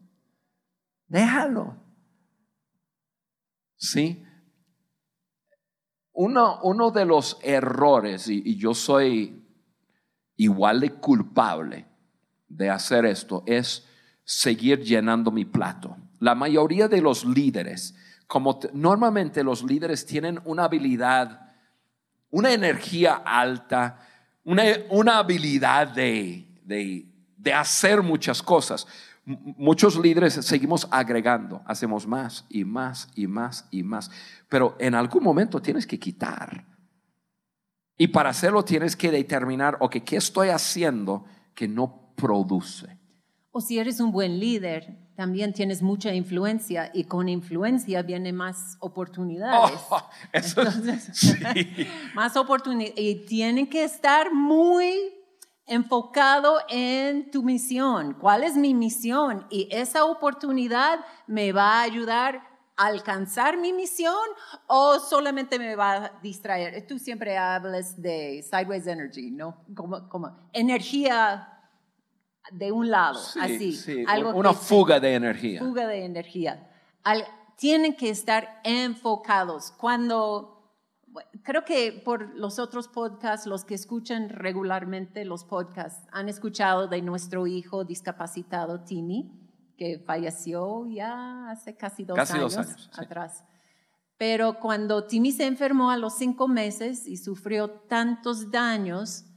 [1.09, 1.77] Déjalo.
[3.77, 4.25] ¿Sí?
[6.13, 9.45] Uno, uno de los errores, y yo soy
[10.37, 11.87] igual de culpable,
[12.49, 13.87] de hacer esto es
[14.25, 15.97] seguir llenando mi plato.
[16.21, 17.95] La mayoría de los líderes,
[18.27, 21.53] como normalmente los líderes tienen una habilidad,
[22.31, 24.01] una energía alta,
[24.45, 28.87] una, habilidad de, de hacer muchas cosas.
[29.25, 34.11] Muchos líderes seguimos agregando, hacemos más y más y más y más,
[34.49, 36.65] pero en algún momento tienes que quitar.
[37.99, 42.99] Y para hacerlo tienes que determinar, ok, ¿qué estoy haciendo que no produce.
[43.51, 48.77] O si eres un buen líder, también tienes mucha influencia y con influencia viene más
[48.81, 49.81] oportunidades.
[49.91, 50.03] Oh,
[52.15, 52.99] más oportunidades.
[52.99, 54.93] Y tienen que estar muy
[55.67, 58.15] enfocado en tu misión.
[58.15, 59.47] ¿Cuál es mi misión?
[59.51, 62.43] Y esa oportunidad me va a ayudar
[62.77, 64.15] a alcanzar mi misión
[64.67, 66.87] o solamente me va a distraer.
[66.87, 69.65] Tú siempre hablas de sideways energy, ¿no?
[69.75, 71.58] Como, como energía
[72.53, 74.05] de un lado, así.
[74.07, 75.61] Algo una fuga de energía.
[75.61, 76.69] Fuga de energía.
[77.57, 79.73] tienen que estar enfocados.
[79.73, 80.73] Cuando,
[81.43, 87.03] creo que por los otros podcasts, los que escuchan regularmente los podcasts, han escuchado de
[87.03, 89.31] nuestro hijo discapacitado, Timmy,
[89.77, 93.45] que falleció ya hace casi dos años, atrás.
[94.19, 99.28] Pero cuando Timmy se enfermó a los cinco meses y sufrió tantos daños,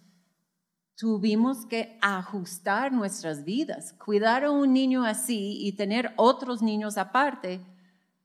[1.02, 3.92] tuvimos que ajustar nuestras vidas.
[3.94, 7.60] Cuidar a un niño así y tener otros niños aparte,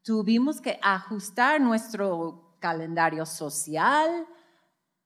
[0.03, 4.27] tuvimos que ajustar nuestro calendario social,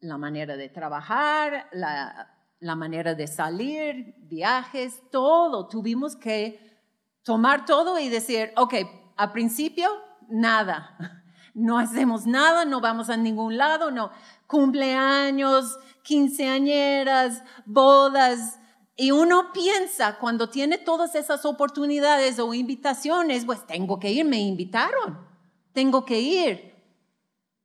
[0.01, 5.69] la manera de trabajar, la, la manera de salir, viajes, todo.
[5.69, 6.77] Tuvimos que
[7.23, 8.75] tomar todo y decir, ok,
[9.17, 9.89] a principio,
[10.29, 10.97] nada.
[11.53, 14.13] No hacemos nada, no vamos a ningún lado, no.
[14.47, 15.77] Cumpleaños,
[16.11, 18.59] quinceañeras, bodas.
[18.97, 24.41] Y uno piensa, cuando tiene todas esas oportunidades o invitaciones, pues tengo que ir, me
[24.41, 25.25] invitaron,
[25.73, 26.75] tengo que ir.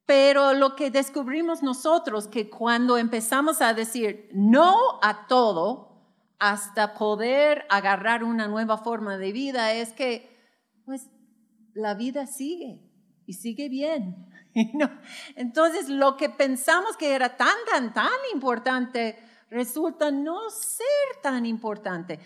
[0.05, 6.05] Pero lo que descubrimos nosotros, que cuando empezamos a decir no a todo,
[6.37, 10.37] hasta poder agarrar una nueva forma de vida, es que,
[10.85, 11.09] pues,
[11.73, 12.79] la vida sigue
[13.25, 14.27] y sigue bien.
[15.35, 19.17] Entonces, lo que pensamos que era tan, tan, tan importante,
[19.49, 22.19] resulta no ser tan importante.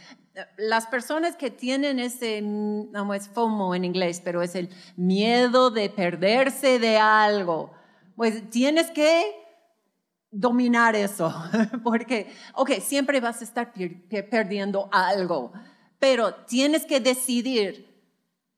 [0.58, 5.90] Las personas que tienen ese, no es FOMO en inglés, pero es el miedo de
[5.90, 7.74] perderse de algo,
[8.16, 9.36] pues tienes que
[10.32, 11.34] dominar eso,
[11.84, 13.74] porque, ok, siempre vas a estar
[14.30, 15.52] perdiendo algo,
[15.98, 17.89] pero tienes que decidir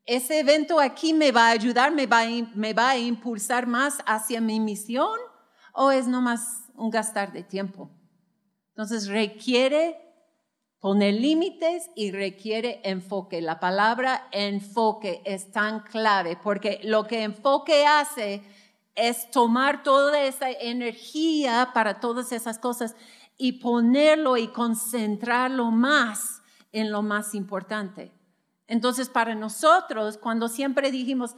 [0.05, 5.17] ese evento aquí me va a ayudar, me va a, impulsar más hacia mi misión
[5.73, 7.89] o es nomás un gastar de tiempo.
[8.69, 9.97] Entonces requiere
[10.79, 13.41] poner límites y requiere enfoque.
[13.41, 18.41] La palabra enfoque es tan clave porque lo que enfoque hace
[18.95, 22.95] es tomar toda esa energía para todas esas cosas
[23.37, 28.11] y ponerlo y concentrarlo más en lo más importante.
[28.71, 31.35] Entonces, para nosotros, cuando siempre dijimos,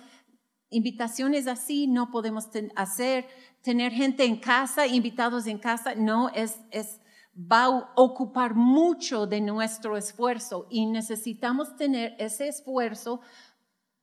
[0.69, 3.27] invitaciones así no podemos hacer,
[3.63, 7.01] tener gente en casa, invitados en casa, no, es, es
[7.35, 13.21] va a ocupar mucho de nuestro esfuerzo y necesitamos tener ese esfuerzo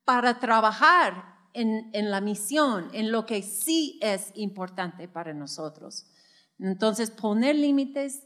[0.04, 6.10] para trabajar en, la misión, en lo que sí es importante para nosotros.
[6.58, 8.24] Entonces, poner límites,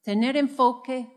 [0.00, 1.12] tener enfoque,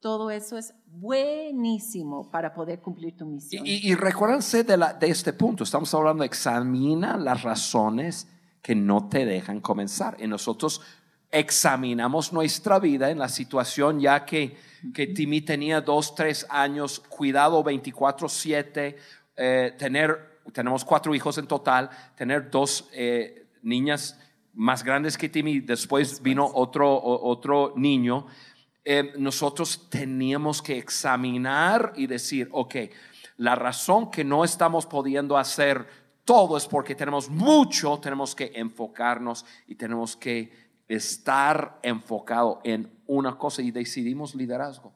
[0.00, 3.66] todo eso es buenísimo para poder cumplir tu misión.
[3.66, 8.26] Y, y recuérdense de, la, de este punto, estamos hablando, examina las razones
[8.62, 10.16] que no te dejan comenzar.
[10.18, 10.80] Y nosotros
[11.30, 14.56] examinamos nuestra vida en la situación ya que,
[14.94, 18.96] que Timmy tenía dos, tres años, cuidado 24/7,
[19.36, 24.18] eh, tener, tenemos cuatro hijos en total, tener dos eh, niñas
[24.54, 28.26] más grandes que Timmy, después vino otro, otro niño.
[28.84, 32.76] Eh, nosotros teníamos que examinar y decir, ok,
[33.36, 35.86] la razón que no estamos pudiendo hacer
[36.24, 43.36] todo es porque tenemos mucho, tenemos que enfocarnos y tenemos que estar enfocado en una
[43.36, 44.92] cosa y decidimos liderazgo.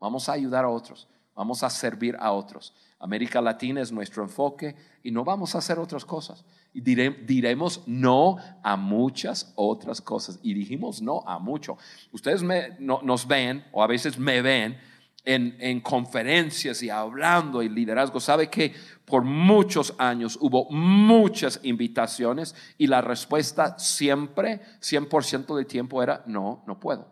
[0.00, 2.74] Vamos a ayudar a otros, vamos a servir a otros.
[3.02, 6.44] América Latina es nuestro enfoque y no vamos a hacer otras cosas.
[6.72, 10.38] Y diremos no a muchas otras cosas.
[10.42, 11.76] Y dijimos no a mucho.
[12.12, 12.42] Ustedes
[12.78, 14.78] nos ven o a veces me ven
[15.24, 18.72] en, conferencias y hablando y liderazgo, sabe que
[19.04, 26.62] por muchos años hubo muchas invitaciones y la respuesta siempre, 100% del tiempo era no,
[26.66, 27.10] no puedo.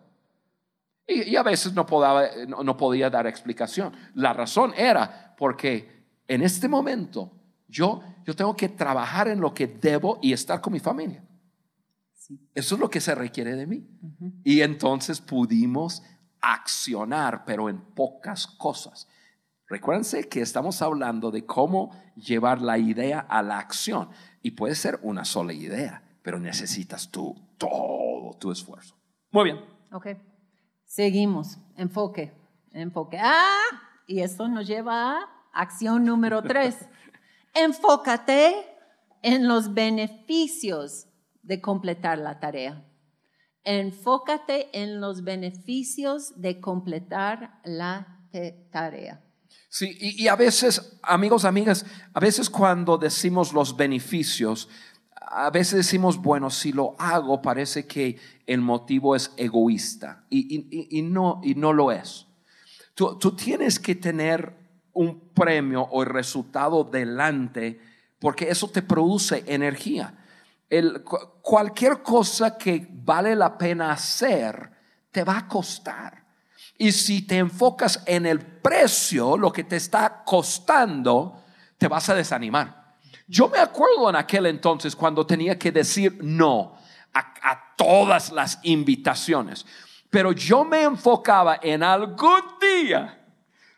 [1.07, 3.93] Y, a veces no podía, no, podía dar explicación.
[4.15, 7.33] La razón era porque en este momento
[7.67, 11.25] yo, yo tengo que trabajar en lo que debo y estar con mi familia.
[12.55, 13.89] Eso es lo que se requiere de mí.
[14.45, 16.03] Y entonces pudimos
[16.43, 19.09] accionar, pero en pocas cosas.
[19.67, 24.11] Recuérdense que estamos hablando de cómo llevar la idea a la acción.
[24.43, 28.95] Y puede ser una sola idea, pero necesitas tú todo tu esfuerzo.
[29.31, 29.61] Muy bien.
[29.91, 30.09] Ok.
[30.85, 31.57] Seguimos.
[31.79, 32.31] Enfoque.
[32.73, 33.19] Enfoque.
[33.19, 36.75] Ah, y esto nos lleva a acción número tres.
[37.55, 38.57] Enfócate
[39.23, 41.07] en los beneficios
[41.43, 42.85] de completar la tarea.
[43.63, 48.21] Enfócate en los beneficios de completar la
[48.73, 49.23] tarea.
[49.69, 54.69] Sí, y, a veces, amigos, amigas, a veces cuando decimos los beneficios,
[55.15, 61.41] a veces decimos, bueno, si lo hago parece que el motivo es egoísta y, no,
[61.45, 62.27] y no lo es.
[63.19, 64.55] Tú, tienes que tener
[64.93, 67.81] un premio o el resultado delante
[68.19, 70.15] porque eso te produce energía
[71.43, 74.71] cualquier cosa que vale la pena hacer,
[75.11, 76.25] te va a costar.
[76.79, 81.43] Y si te enfocas en el precio, lo que te está costando,
[81.77, 82.97] te vas a desanimar.
[83.27, 86.77] Yo me acuerdo en aquel entonces cuando tenía que decir no
[87.13, 89.65] a, todas las invitaciones,
[90.11, 92.59] pero yo me enfocaba en algún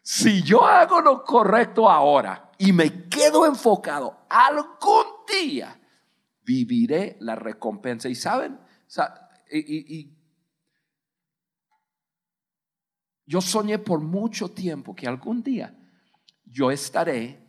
[0.02, 5.78] si yo hago lo correcto ahora y me quedo enfocado, algún día
[6.42, 8.08] viviré la recompensa.
[8.08, 8.58] Y saben,
[13.26, 15.74] yo soñé por mucho tiempo que algún día
[16.44, 17.40] yo estaré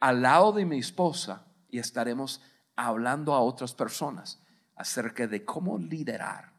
[0.00, 2.40] al lado de mi esposa y estaremos
[2.74, 4.42] hablando a otras personas
[4.74, 6.51] acerca de cómo liderar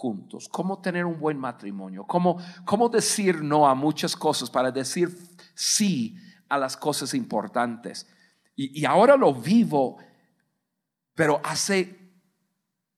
[0.00, 5.08] juntos, cómo tener un buen matrimonio, cómo, cómo decir no a muchas cosas para decir
[5.54, 6.16] sí
[6.48, 8.06] a las cosas importantes.
[8.54, 9.98] Y, y ahora lo vivo
[11.18, 12.12] pero hace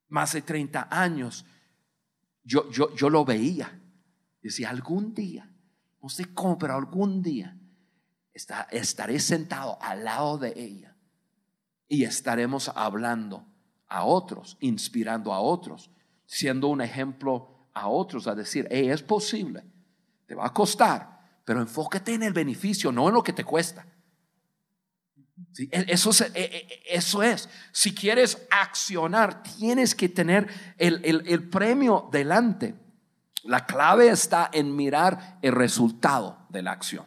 [0.09, 1.47] más de 30 años
[2.45, 3.81] yo, yo, yo lo veía.
[4.43, 5.51] Decía, algún día,
[6.03, 7.59] no sé cómo, pero algún día
[8.35, 10.95] estaré sentado al lado de ella
[11.89, 13.47] y estaremos hablando
[13.87, 15.91] a otros, inspirando a otros,
[16.31, 19.65] siendo un ejemplo a otros, a decir, es posible,
[20.27, 23.85] te va a costar, pero enfócate en el beneficio, no en lo que te cuesta.
[25.59, 27.49] E, eso, es, e, e, eso es.
[27.73, 30.47] Si quieres accionar, tienes que tener
[30.79, 32.77] el, premio delante.
[33.43, 37.07] La clave está en mirar el resultado de la acción.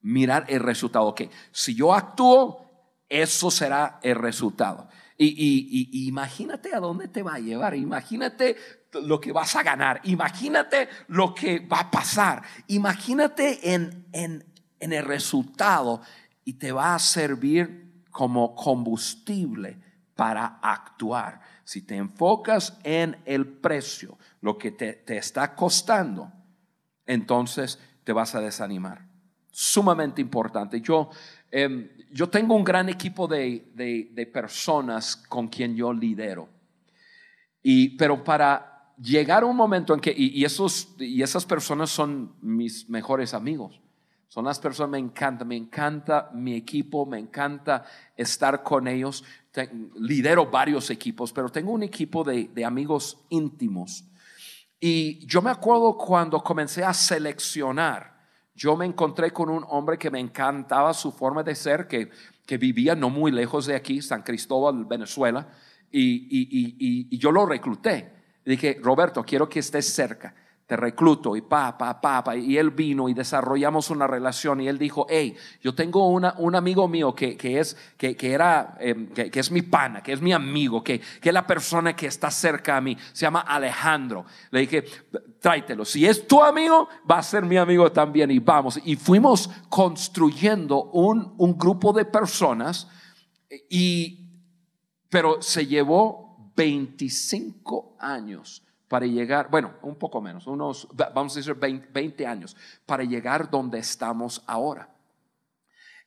[0.00, 1.06] Mirar el resultado.
[1.06, 2.70] Ok, si yo actúo,
[3.08, 4.88] eso será el resultado.
[5.16, 7.74] Y, imagínate a dónde te va a llevar.
[7.76, 8.56] Imagínate
[8.92, 10.00] lo que vas a ganar.
[10.04, 12.42] Imagínate lo que va a pasar.
[12.68, 14.44] Imagínate en, en,
[14.80, 16.02] en el resultado
[16.44, 19.80] y te va a servir como combustible
[20.14, 21.40] para actuar.
[21.64, 26.30] Si te enfocas en el precio, lo que te, está costando,
[27.06, 29.08] entonces te vas a desanimar.
[29.56, 30.80] Sumamente importante.
[30.80, 31.10] Yo,
[31.48, 36.48] em, yo tengo un gran equipo de, personas con quien yo lidero.
[37.62, 42.34] Y, pero para llegar a un momento en que, y, esos, y esas personas son
[42.40, 43.80] mis mejores amigos.
[44.26, 47.84] Son las personas, me encanta, me encanta mi equipo, me encanta
[48.16, 49.22] estar con ellos.
[50.00, 54.02] lidero varios equipos, pero tengo un equipo de, de amigos íntimos.
[54.80, 58.13] Y yo me acuerdo cuando comencé a seleccionar,
[58.54, 62.10] yo me encontré con un hombre que me encantaba su forma de ser, que,
[62.46, 65.48] que vivía no muy lejos de aquí, San Cristóbal, Venezuela,
[65.90, 68.12] y, y, y yo lo recluté.
[68.44, 70.34] Dije, Roberto, quiero que estés cerca.
[70.66, 72.36] Te recluto y pa, pa.
[72.36, 74.62] Y él vino y desarrollamos una relación.
[74.62, 78.32] Y él dijo, hey, yo tengo una, un amigo mío que, que es, que, que
[78.32, 81.46] era, em, que, que, es mi pana, que es mi amigo, que, que es la
[81.46, 82.96] persona que está cerca a mí.
[83.12, 84.24] Se llama Alejandro.
[84.50, 84.84] Le dije,
[85.38, 85.84] tráetelo.
[85.84, 88.30] Si es tu amigo, va a ser mi amigo también.
[88.30, 88.80] Y vamos.
[88.86, 92.88] Y fuimos construyendo un, un grupo de personas.
[93.68, 94.30] Y,
[95.10, 101.56] pero se llevó 25 años para llegar, bueno, un poco menos, unos, vamos a decir
[101.56, 104.88] 20, años, para llegar donde estamos ahora.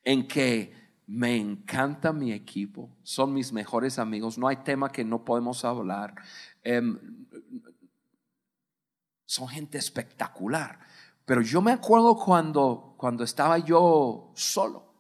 [0.06, 0.74] En que
[1.06, 6.16] me encanta mi equipo, son mis mejores amigos, no hay tema que no podemos hablar.
[6.64, 6.98] Em,
[9.26, 10.80] son gente espectacular.
[11.26, 14.94] Pero yo me acuerdo cuando, cuando estaba yo solo.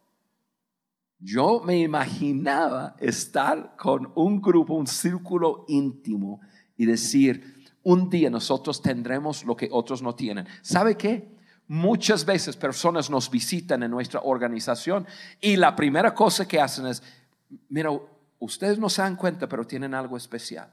[1.19, 6.41] Yo me imaginaba estar con un grupo, un círculo íntimo
[6.77, 7.56] y decir,
[7.87, 10.45] un día nosotros tendremos lo que otros no tienen.
[10.61, 11.25] ¿Sabe qué?
[11.69, 15.07] Muchas veces personas nos visitan en nuestra organización
[15.39, 17.01] y la primera cosa que hacen es,
[17.69, 17.91] mira,
[18.39, 20.69] ustedes no se dan cuenta, pero tienen algo especial.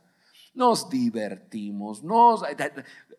[0.54, 2.42] Nos divertimos, nos,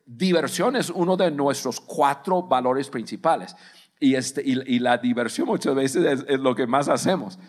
[0.05, 3.55] diversión es uno de nuestros cuatro valores principales.
[3.97, 7.39] Y, este, y, la diversión muchas veces es, lo que más hacemos.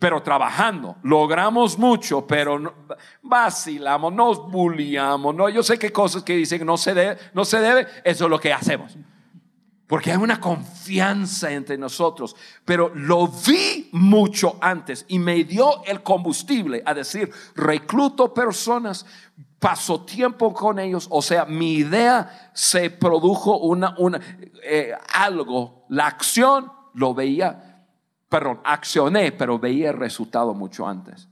[0.00, 2.74] Pero trabajando, logramos mucho, pero
[3.22, 5.32] vacilamos, nos bulliamos.
[5.34, 8.30] No, yo sé que cosas que dicen no se debe, no se debe, eso es
[8.30, 8.96] lo que hacemos.
[9.86, 12.34] Porque hay una confianza entre nosotros.
[12.64, 19.04] Pero lo vi mucho antes y me dio el combustible a decir, recluto personas
[19.60, 24.18] paso tiempo con ellos, o sea, mi idea se produjo una, una
[24.64, 27.69] eh, algo, la acción lo veía,
[28.30, 31.28] perdón, accioné, pero veía el resultado mucho antes.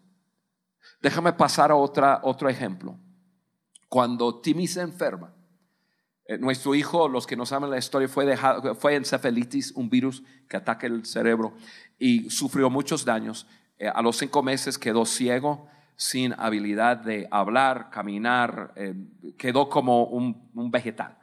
[1.00, 2.98] Déjame pasar a otro ejemplo.
[3.88, 5.32] Cuando Timmy se enferma,
[6.28, 10.22] eh, nuestro hijo, los que no saben la historia, fue, dejado, fue encefalitis, un virus
[10.46, 11.54] que ataca el cerebro
[11.98, 13.46] y sufrió muchos daños.
[13.78, 18.94] Eh, a los cinco meses quedó ciego sin habilidad de hablar, caminar, eh,
[19.38, 21.16] quedó como un, vegetal.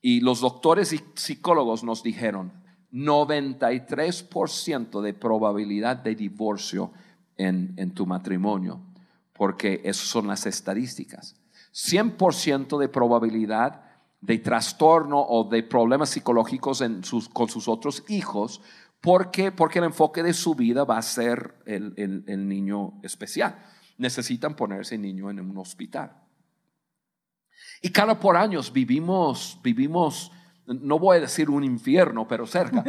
[0.00, 2.52] Y los doctores y psicólogos nos dijeron,
[2.92, 6.92] 93% de probabilidad de divorcio
[7.36, 8.80] en, en tu matrimonio,
[9.32, 11.36] porque esas son las estadísticas.
[11.72, 13.82] 100% de probabilidad
[14.20, 18.60] de trastorno o de problemas psicológicos en sus, con sus otros hijos,
[19.00, 23.56] porque, porque el enfoque de su vida va a ser el, el niño especial
[23.98, 26.12] necesitan ponerse niño en un hospital.
[27.82, 30.32] Y cada por años vivimos, vivimos,
[30.66, 32.84] no voy a decir un infierno, pero cerca.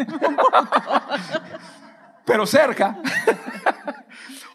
[2.25, 2.99] pero cerca.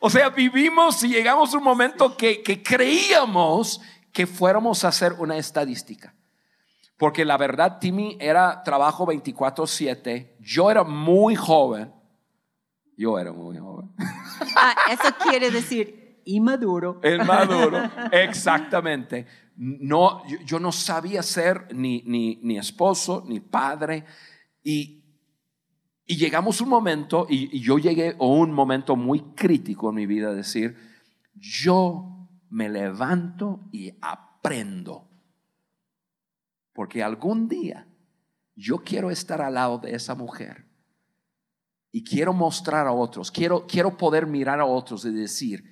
[0.00, 3.80] o sea, vivimos y llegamos a un momento que, que creíamos
[4.12, 6.14] que fuéramos a hacer una estadística.
[6.96, 10.36] Porque la verdad, Timmy era trabajo 24/7.
[10.40, 11.92] Yo era muy joven.
[12.96, 13.90] Yo era muy joven.
[14.56, 17.00] Ah, eso quiere decir inmaduro.
[17.02, 17.78] El maduro,
[18.12, 19.26] exactamente.
[19.56, 24.04] No, yo, no sabía ser ni, ni, ni, esposo, ni padre.
[24.62, 25.04] Y,
[26.06, 30.34] y llegamos un momento, y, yo llegué a un momento muy crítico en mi vida,
[30.34, 30.76] decir,
[31.34, 35.08] yo me levanto y aprendo.
[36.72, 37.86] Porque algún día
[38.54, 40.66] yo quiero estar al lado de esa mujer.
[41.90, 45.71] Y quiero mostrar a otros, quiero, quiero poder mirar a otros y decir,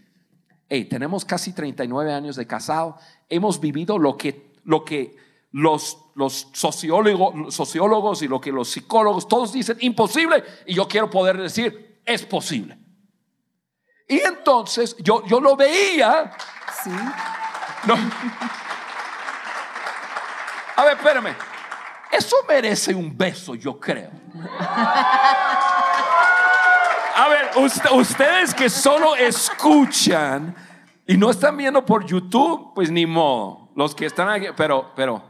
[0.88, 2.96] tenemos casi 39 años de casado,
[3.28, 5.16] hemos vivido lo que, lo que
[5.50, 11.10] los, los sociólogos, sociólogos y lo que los psicólogos todos dicen imposible y yo quiero
[11.10, 12.78] poder decir es posible.
[14.06, 16.32] Y entonces yo, yo lo veía.
[16.84, 16.90] Sí.
[20.76, 21.34] A ver, espérame.
[22.10, 24.10] Eso merece un beso, yo creo.
[27.20, 27.50] A ver,
[27.92, 30.56] ustedes que solo escuchan
[31.06, 33.68] y no están viendo por YouTube, pues ni modo.
[33.76, 35.22] Los que están aquí, pero, pero.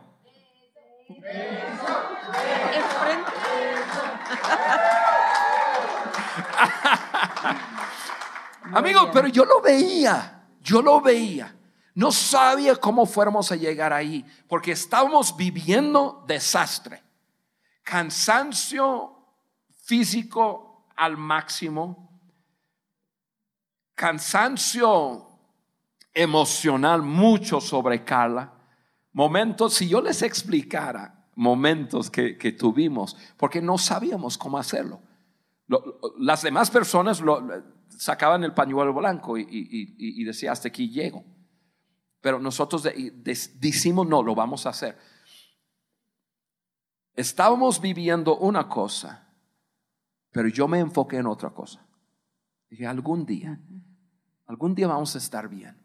[8.72, 11.57] Amigos, pero yo lo veía, yo lo veía.
[11.97, 17.03] No sabía cómo fuéramos a llegar ahí, porque estábamos viviendo desastre,
[17.82, 19.26] cansancio
[19.86, 20.70] físico
[21.01, 22.20] al máximo,
[23.94, 25.28] cansancio
[26.12, 28.53] emocional mucho sobre Carla,
[29.12, 35.01] momentos, si yo les explicara momentos que, tuvimos, porque no sabíamos cómo hacerlo.
[36.18, 37.48] las demás personas lo,
[37.88, 41.24] sacaban el pañuelo blanco y, y, decía, hasta aquí llego.
[42.20, 42.86] Pero nosotros
[43.55, 44.98] decimos, no, lo vamos a hacer.
[47.14, 49.30] Estábamos viviendo una cosa,
[50.31, 51.85] pero yo me enfoqué en otra cosa.
[52.68, 53.61] Dije, algún día,
[54.47, 55.76] algún día vamos a estar bien.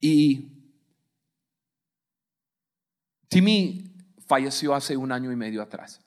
[0.00, 0.50] Y
[3.28, 3.92] Timmy
[4.26, 6.00] falleció hace un año y medio atrás.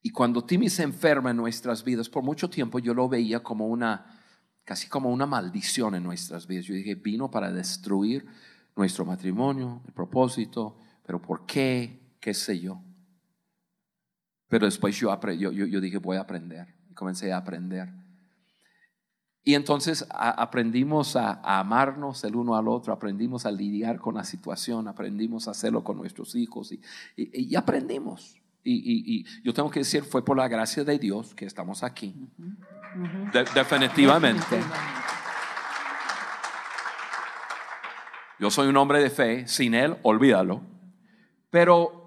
[0.00, 3.66] Y cuando Timmy se enferma en nuestras vidas, por mucho tiempo yo lo veía como
[3.66, 4.22] una,
[4.64, 6.66] casi como una maldición en nuestras vidas.
[6.66, 8.26] Yo dije, vino para destruir
[8.76, 12.14] nuestro matrimonio, el propósito, pero ¿por qué?
[12.20, 12.80] ¿Qué sé yo?
[14.48, 16.74] Pero después yo, yo, yo dije, voy a aprender.
[16.90, 17.88] Y comencé a aprender.
[19.48, 24.88] Y entonces aprendimos a, amarnos el uno al otro, aprendimos a lidiar con la situación,
[24.88, 26.70] aprendimos a hacerlo con nuestros hijos
[27.16, 28.36] y, aprendimos.
[28.62, 32.14] Y, yo tengo que decir, fue por la gracia de Dios que estamos aquí.
[33.54, 34.60] definitivamente.
[38.38, 40.60] Yo soy un hombre de fe, sin Él, olvídalo.
[41.50, 41.97] Pero,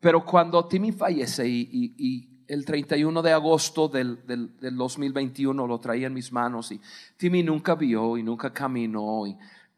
[0.00, 6.14] pero cuando Timmy fallece y, el 31 de agosto del, del, 2021 lo traía en
[6.14, 6.80] mis manos y
[7.16, 9.24] Timmy nunca vio y nunca caminó,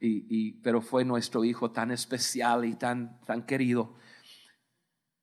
[0.01, 3.95] y, pero fue nuestro hijo tan especial y tan, tan querido.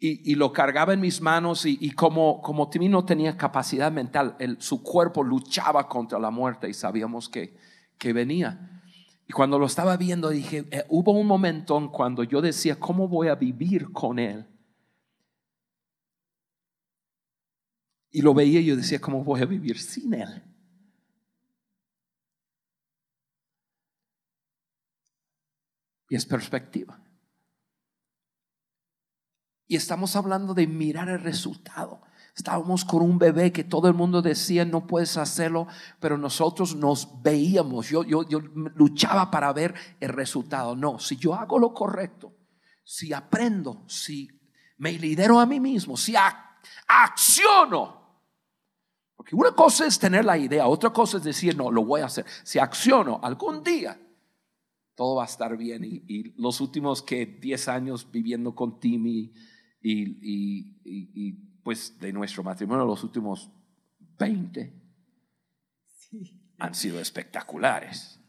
[0.02, 4.84] Y, lo cargaba en mis manos y, como, como Timmy no tenía capacidad mental, su
[4.84, 7.58] cuerpo luchaba contra la muerte y sabíamos que,
[7.97, 8.82] que venía.
[9.28, 13.08] Y cuando lo estaba viendo dije, eh, hubo un momento en cuando yo decía, ¿cómo
[13.08, 14.47] voy a vivir con él?
[18.12, 20.43] Y lo veía y yo decía, ¿cómo voy a vivir sin Él?
[26.10, 26.99] Y es perspectiva.
[29.68, 32.01] Y estamos hablando de mirar el resultado.
[32.36, 35.68] Estábamos con un bebé que todo el mundo decía, no puedes hacerlo,
[35.99, 37.89] pero nosotros nos veíamos.
[37.89, 40.76] Yo, yo, yo luchaba para ver el resultado.
[40.76, 42.34] No, si yo hago lo correcto,
[42.84, 44.30] si aprendo, si
[44.78, 46.16] me lidero a mí mismo, si
[46.88, 47.99] acciono,
[49.20, 52.05] porque una cosa es tener la idea, otra cosa es decir, no, lo voy a
[52.05, 52.26] hacer.
[52.41, 53.99] Si acciono algún día,
[54.95, 55.84] todo va a estar bien.
[55.84, 59.34] Y, los últimos que 10 años viviendo con Timmy
[59.82, 63.51] y, pues de nuestro matrimonio, los últimos
[64.17, 64.74] 20
[66.59, 68.22] han sido espectaculares.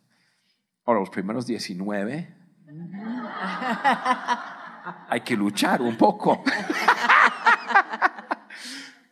[0.84, 2.36] Ahora, los primeros 19
[5.08, 6.42] hay que luchar un poco.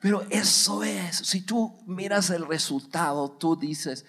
[0.01, 4.07] Pero eso es, si tú miras el resultado, tú dices,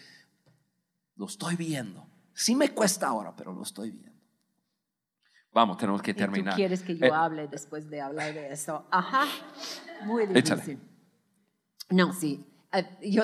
[1.15, 2.07] lo estoy viendo.
[2.33, 4.09] Sí me cuesta ahora, pero lo estoy viendo.
[5.51, 6.53] Vamos, tenemos que terminar.
[6.53, 8.85] ¿Y tú quieres que yo eh, hable después de hablar de eso?
[8.91, 9.25] Ajá,
[10.05, 10.79] muy difícil.
[11.89, 13.23] No, sí, eh, yo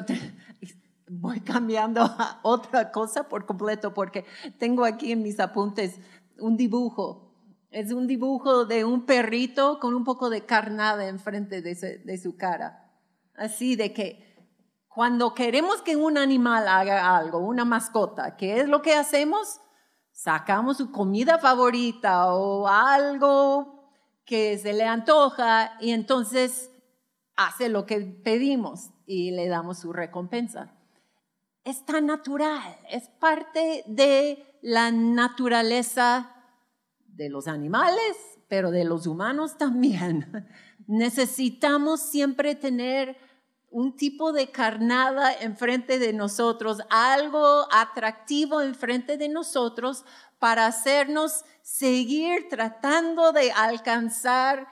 [1.08, 4.26] voy cambiando a otra cosa por completo porque
[4.58, 6.00] tengo aquí en mis apuntes
[6.40, 7.25] un dibujo
[7.76, 12.90] es un dibujo de un perrito con un poco de carnada enfrente de, su cara.
[13.36, 14.48] Así de que
[14.88, 19.60] cuando queremos que un animal haga algo, una mascota, ¿qué es lo que hacemos?
[20.14, 23.92] Sacamos su comida favorita o algo
[24.24, 26.72] que se le antoja y entonces
[27.36, 30.74] hace lo que pedimos y le damos su recompensa.
[31.66, 36.35] Es tan natural, es parte de la naturaleza
[37.16, 40.48] de los animales, pero de los humanos también.
[40.88, 43.18] Necesitamos siempre tener
[43.70, 50.06] un tipo de carnada enfrente de nosotros, algo atractivo enfrente de nosotros
[50.40, 54.68] para hacernos seguir tratando de alcanzar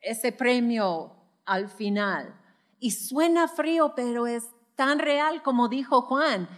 [0.00, 1.14] ese premio
[1.44, 2.34] al final.
[2.78, 4.44] Y suena frío, pero es
[4.76, 6.48] tan real como dijo Juan.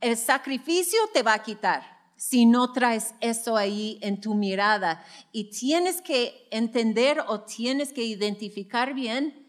[0.00, 5.04] El sacrificio te va a quitar si no traes eso ahí en tu mirada.
[5.32, 9.44] Y tienes que entender o tienes que identificar bien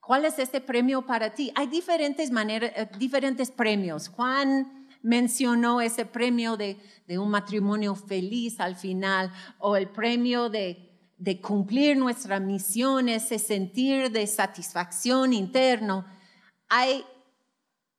[0.00, 1.52] cuál es ese premio para ti.
[1.54, 4.08] Hay diferentes maneras, eh, diferentes premios.
[4.08, 6.76] Juan mencionó ese premio de,
[7.08, 14.10] un matrimonio feliz al final o el premio de, de cumplir nuestra misión, ese sentir
[14.10, 16.06] de satisfacción interno.
[16.70, 17.04] Hay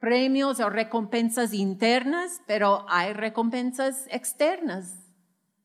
[0.03, 4.99] premios o recompensas internas, pero hay recompensas externas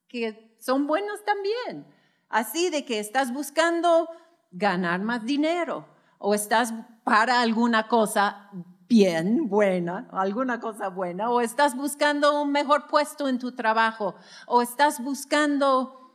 [0.07, 1.93] que son buenas también.
[2.29, 4.09] Así de que estás buscando
[4.53, 6.73] ganar más dinero o estás
[7.03, 8.49] para alguna cosa
[8.89, 14.15] bien buena, alguna cosa buena, o estás buscando un mejor puesto en tu trabajo,
[14.47, 16.15] o estás buscando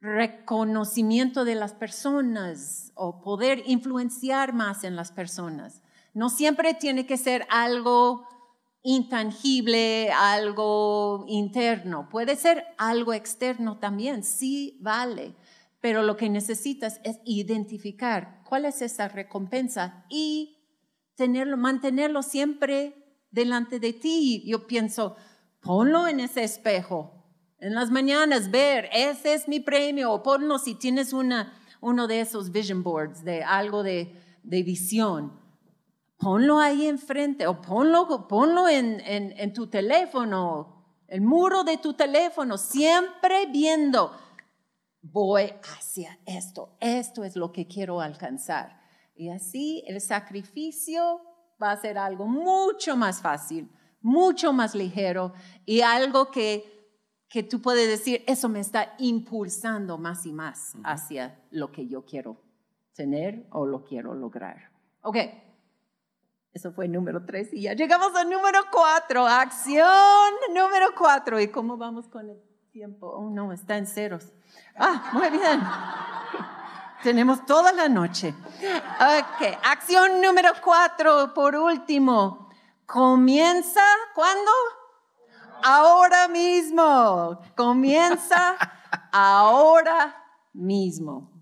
[0.00, 5.80] reconocimiento de las personas o poder influenciar más en las personas.
[6.16, 8.26] No siempre tiene que ser algo
[8.82, 12.08] intangible, algo interno.
[12.08, 15.34] Puede ser algo externo también, sí vale.
[15.78, 20.56] Pero lo que necesitas es identificar cuál es esa recompensa y
[21.16, 22.94] tenerlo, mantenerlo siempre
[23.30, 24.42] delante de ti.
[24.46, 25.16] Yo pienso,
[25.60, 27.26] ponlo en ese espejo.
[27.58, 30.12] En las mañanas, ver, ese es mi premio.
[30.12, 31.52] O ponlo si tienes una,
[31.82, 35.44] uno de esos vision boards, de algo de, de visión
[36.16, 42.58] ponlo ahí enfrente o ponlo, ponlo en, en, tu teléfono, el muro de tu teléfono,
[42.58, 44.12] siempre viendo,
[45.02, 48.80] voy hacia esto, esto es lo que quiero alcanzar.
[49.14, 51.20] Y así el sacrificio
[51.62, 55.32] va a ser algo mucho más fácil, mucho más ligero
[55.64, 56.64] y algo que,
[57.28, 62.04] que tú puedes decir, eso me está impulsando más y más hacia lo que yo
[62.04, 62.42] quiero
[62.94, 64.70] tener o lo quiero lograr.
[65.02, 65.16] Ok.
[66.56, 71.38] Eso fue número tres y ya llegamos al número cuatro, acción número cuatro.
[71.38, 72.40] ¿Y cómo vamos con el
[72.72, 73.08] tiempo?
[73.08, 74.32] Oh, no, está en ceros.
[74.74, 75.60] Ah, muy bien.
[77.02, 78.34] Tenemos toda la noche.
[78.58, 82.48] Ok, acción número cuatro, por último.
[82.86, 83.84] Comienza,
[84.14, 84.50] ¿cuándo?
[85.62, 87.38] Ahora mismo.
[87.54, 88.56] Comienza
[89.12, 91.35] ahora mismo.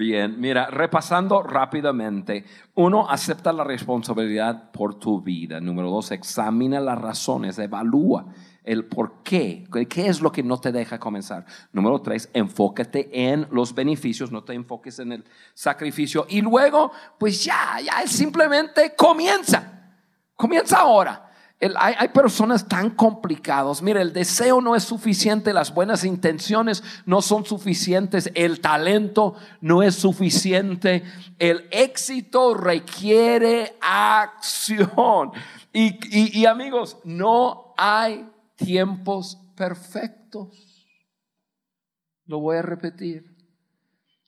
[0.00, 5.60] Bien, mira, repasando rápidamente, uno, acepta la responsabilidad por tu vida.
[5.60, 8.24] Número dos, examina las razones, evalúa
[8.64, 11.44] el por qué, qué es lo que no te deja comenzar.
[11.74, 16.24] Número tres, enfócate en los beneficios, no te enfoques en el sacrificio.
[16.30, 19.98] Y luego, pues ya, ya simplemente comienza,
[20.34, 21.29] comienza ahora
[21.76, 23.82] hay, personas tan complicadas.
[23.82, 29.82] Mira, el deseo no es suficiente, las buenas intenciones no son suficientes, el talento no
[29.82, 31.04] es suficiente.
[31.38, 35.32] El éxito requiere acción.
[35.72, 40.86] y amigos, no hay tiempos perfectos.
[42.24, 43.36] Lo voy a repetir.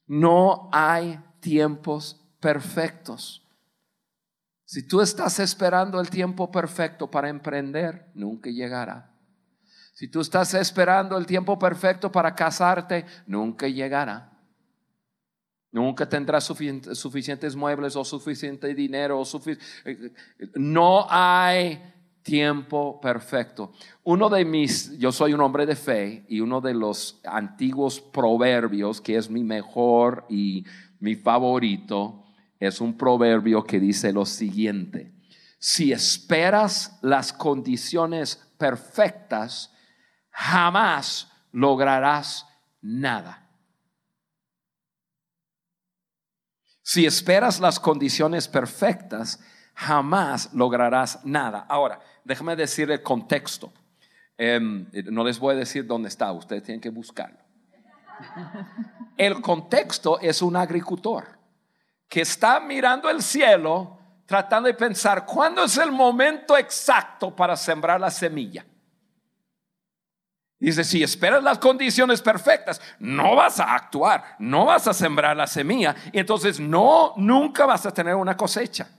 [0.07, 3.42] No hay tiempos perfectos.
[4.65, 9.13] Si tú estás esperando el tiempo perfecto para emprender, nunca llegará.
[9.93, 14.33] Si tú estás esperando el tiempo perfecto para casarte, nunca llegará.
[15.71, 19.21] Nunca tendrás suficientes muebles o suficiente dinero.
[19.21, 19.27] O
[20.55, 21.81] no hay
[22.23, 23.73] tiempo perfecto.
[24.05, 29.01] Uno de mis, yo soy un hombre de fe y uno de los antiguos proverbios
[29.01, 30.65] que es mi mejor y
[31.01, 32.22] mi favorito
[32.63, 35.13] es un proverbio que dice lo siguiente,
[35.59, 39.73] si esperas las condiciones perfectas,
[40.31, 42.47] jamás lograrás
[42.81, 43.49] nada.
[46.83, 49.41] Si esperas las condiciones perfectas,
[49.75, 51.67] jamás lograrás nada.
[51.69, 53.73] Ahora, déjame decir el contexto.
[54.39, 57.39] Em, no les voy a decir dónde está, ustedes tienen que buscarlo.
[59.17, 61.42] El contexto es un agricultor
[62.13, 67.99] que está mirando el cielo tratando de pensar cuándo es el momento exacto para sembrar
[67.99, 68.67] la semilla.
[70.59, 75.47] Dice, si esperas las condiciones perfectas, no vas a actuar, no vas a sembrar la
[75.47, 78.91] semilla, y entonces no, nunca vas a tener una cosecha.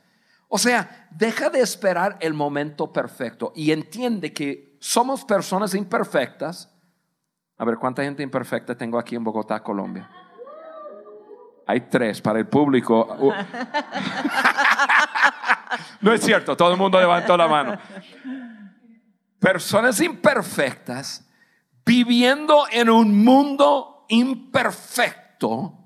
[0.47, 6.74] O sea, deja de esperar el momento perfecto y entiende que somos personas imperfectas.
[7.59, 10.09] A ver, ¿cuánta gente imperfecta tengo aquí en Bogotá, Colombia?
[11.66, 13.16] Hay tres para el público.
[13.20, 13.32] Uh.
[16.01, 17.78] no es cierto, todo el mundo levantó la mano.
[19.39, 21.26] Personas imperfectas
[21.86, 25.84] viviendo en un mundo imperfecto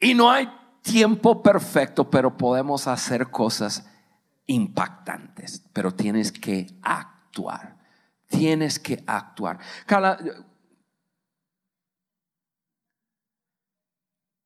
[0.00, 0.48] y no hay
[0.82, 3.88] tiempo perfecto, pero podemos hacer cosas
[4.46, 7.76] impactantes, pero tienes que actuar.
[8.28, 9.58] Tienes que actuar.
[9.86, 10.18] Carla,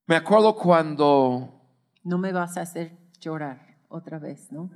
[0.05, 1.61] Me acuerdo cuando...
[2.03, 4.69] No me vas a hacer llorar otra vez, ¿no?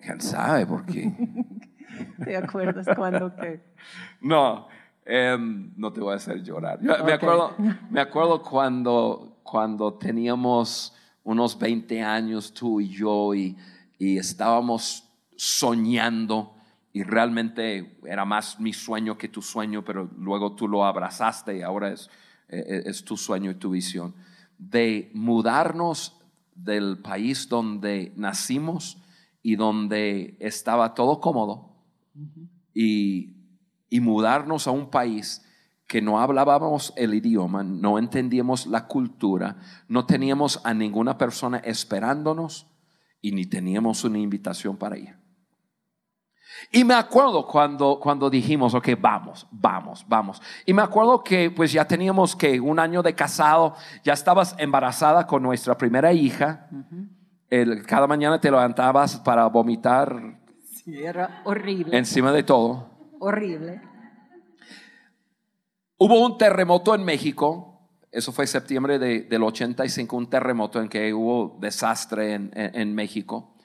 [0.00, 1.12] ¿Quién sabe por qué?
[2.24, 3.62] ¿Te acuerdas cuando que?
[4.20, 4.66] No,
[5.04, 6.82] em, no te voy a hacer llorar.
[6.82, 7.54] me, acuerdo,
[7.88, 13.56] me acuerdo cuando, cuando teníamos unos 20 años tú y yo y,
[13.98, 16.56] y estábamos soñando
[16.92, 21.62] y realmente era más mi sueño que tu sueño, pero luego tú lo abrazaste y
[21.62, 22.10] ahora es,
[22.48, 24.14] es tu sueño y tu visión,
[24.58, 26.16] de mudarnos
[26.54, 28.98] del país donde nacimos
[29.42, 31.76] y donde estaba todo cómodo
[32.74, 33.36] y,
[33.90, 35.42] y mudarnos a un país
[35.86, 42.66] que no hablábamos el idioma, no entendíamos la cultura, no teníamos a ninguna persona esperándonos
[43.20, 45.25] y ni teníamos una invitación para ir.
[46.72, 50.42] Y me acuerdo cuando, cuando dijimos, ok, vamos, vamos, vamos.
[50.64, 55.26] Y me acuerdo que pues ya teníamos que un año de casado, ya estabas embarazada
[55.26, 56.68] con nuestra primera hija.
[57.50, 60.40] el, cada mañana te levantabas para vomitar.
[60.64, 61.96] Sí, era horrible.
[61.96, 62.90] Encima de todo.
[63.18, 63.80] Horrible.
[65.98, 67.76] Hubo un terremoto en México,
[68.12, 73.55] eso fue septiembre de, del 85, un terremoto en que hubo desastre en, en, México.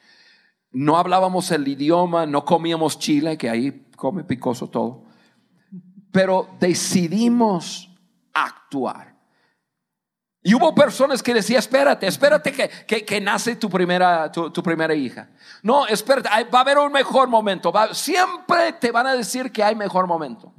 [0.71, 5.03] No hablábamos el idioma, no comíamos chile, que ahí come picoso todo,
[6.11, 7.89] pero decidimos
[8.33, 9.11] actuar.
[10.43, 14.63] Y hubo personas que decían, espérate, espérate que, que, que nace tu primera, tu, tu,
[14.63, 15.29] primera hija.
[15.61, 17.71] No, espérate, va a haber un mejor momento.
[17.71, 20.51] Va, siempre te van a decir que hay mejor momento.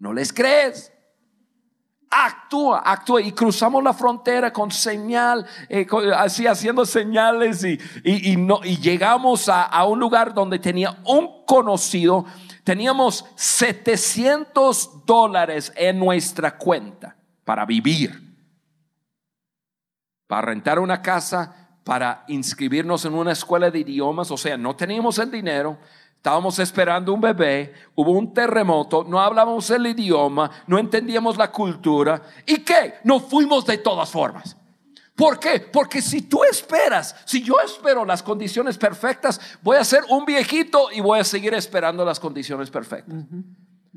[0.00, 0.92] No les crees.
[2.10, 3.20] Actúa, actúa.
[3.20, 5.86] Y cruzamos la frontera con señal, eh,
[6.16, 7.64] así haciendo señales
[8.04, 12.24] y, no, y llegamos a, a un lugar donde tenía un conocido.
[12.64, 18.36] Teníamos 700 dólares en nuestra cuenta para vivir,
[20.26, 24.30] para rentar una casa, para inscribirnos en una escuela de idiomas.
[24.30, 25.78] O sea, no teníamos el dinero,
[26.18, 32.20] Estábamos esperando un bebé, hubo un terremoto, no hablábamos el idioma, no entendíamos la cultura.
[32.44, 32.94] ¿Y qué?
[33.04, 34.56] Nos fuimos de todas formas.
[35.14, 35.60] ¿Por qué?
[35.60, 40.90] Porque si tú esperas, si yo espero las condiciones perfectas, voy a ser un viejito
[40.92, 43.24] y voy a seguir esperando las condiciones perfectas.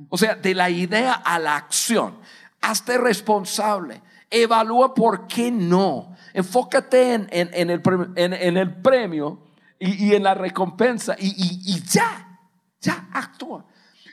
[0.09, 2.19] O sea, de la idea a la acción.
[2.61, 3.99] Hazte responsable.
[4.29, 6.15] Evalúa por qué no.
[6.33, 7.81] Enfócate en, en, el,
[8.15, 9.50] en el premio
[9.81, 12.39] y, en la recompensa y, ya,
[12.79, 13.65] ya actúa.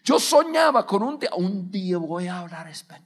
[0.02, 3.04] Yo soñaba con un día, un día voy a hablar español.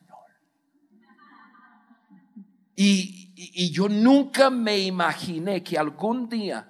[2.77, 6.69] Y, yo nunca me imaginé que algún día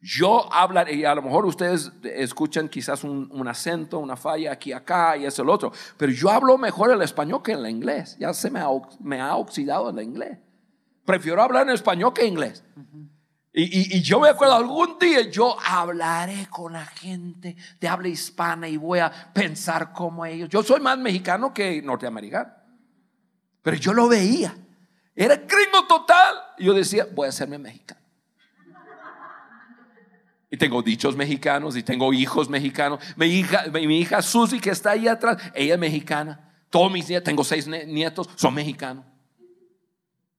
[0.00, 5.16] yo hablaré, y a lo mejor ustedes escuchan quizás un, acento, una falla aquí, acá
[5.16, 8.16] y eso, el otro, pero yo hablo mejor el español que el inglés.
[8.18, 8.66] Ya se me ha,
[8.98, 10.38] me ha oxidado el inglés.
[11.04, 12.64] Prefiero hablar en español que inglés.
[13.54, 18.78] Y, yo me acuerdo, algún día yo hablaré con la gente de habla hispana y
[18.78, 20.48] voy a pensar como ellos.
[20.48, 22.50] Yo soy más mexicano que norteamericano.
[23.60, 24.56] Pero yo lo veía.
[25.14, 26.36] Era gringo total.
[26.56, 28.00] Y yo decía, voy a hacerme mexicano.
[30.50, 33.00] Y tengo dichos mexicanos y tengo hijos mexicanos.
[33.16, 36.54] Mi hija, mi Susi, que está ahí atrás, ella es mexicana.
[36.70, 39.04] Todos mis nietos, tengo seis nietos, son mexicanos.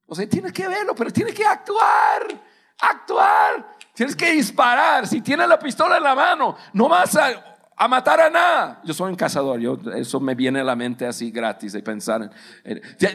[0.06, 3.76] O sea, tienes que verlo, pero tienes que actuar actuar.
[3.94, 5.06] Tienes que disparar.
[5.06, 8.80] Si tienes la pistola en la mano, no vas a, matar a nada.
[8.84, 12.30] Yo soy un cazador, yo, eso me viene a la mente así gratis de pensar.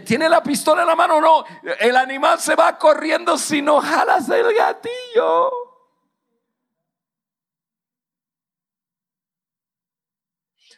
[0.05, 1.43] ¿Tiene la pistola en la mano no?
[1.80, 5.51] El animal se va corriendo si no jalas el gatillo.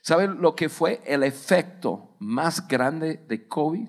[0.02, 3.88] ¿Saben lo que fue el efecto más grande de COVID?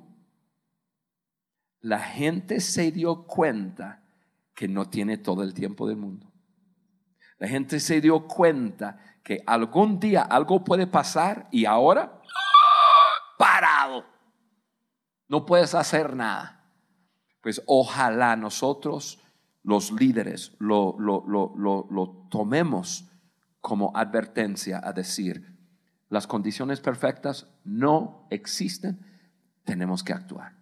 [1.81, 4.02] La gente se dio cuenta
[4.55, 6.33] que no tiene todo el tiempo del mundo.
[7.39, 12.21] La gente se dio cuenta que algún día algo puede pasar y ahora
[13.39, 14.05] parado.
[15.29, 16.71] No puedes hacer nada.
[17.41, 19.21] Pues ojalá nosotros,
[19.65, 23.09] los líderes, lo, lo, lo, lo tomemos
[23.61, 25.53] como advertencia a decir,
[26.09, 29.01] las condiciones perfectas no existen,
[29.65, 30.53] tenemos que actuar,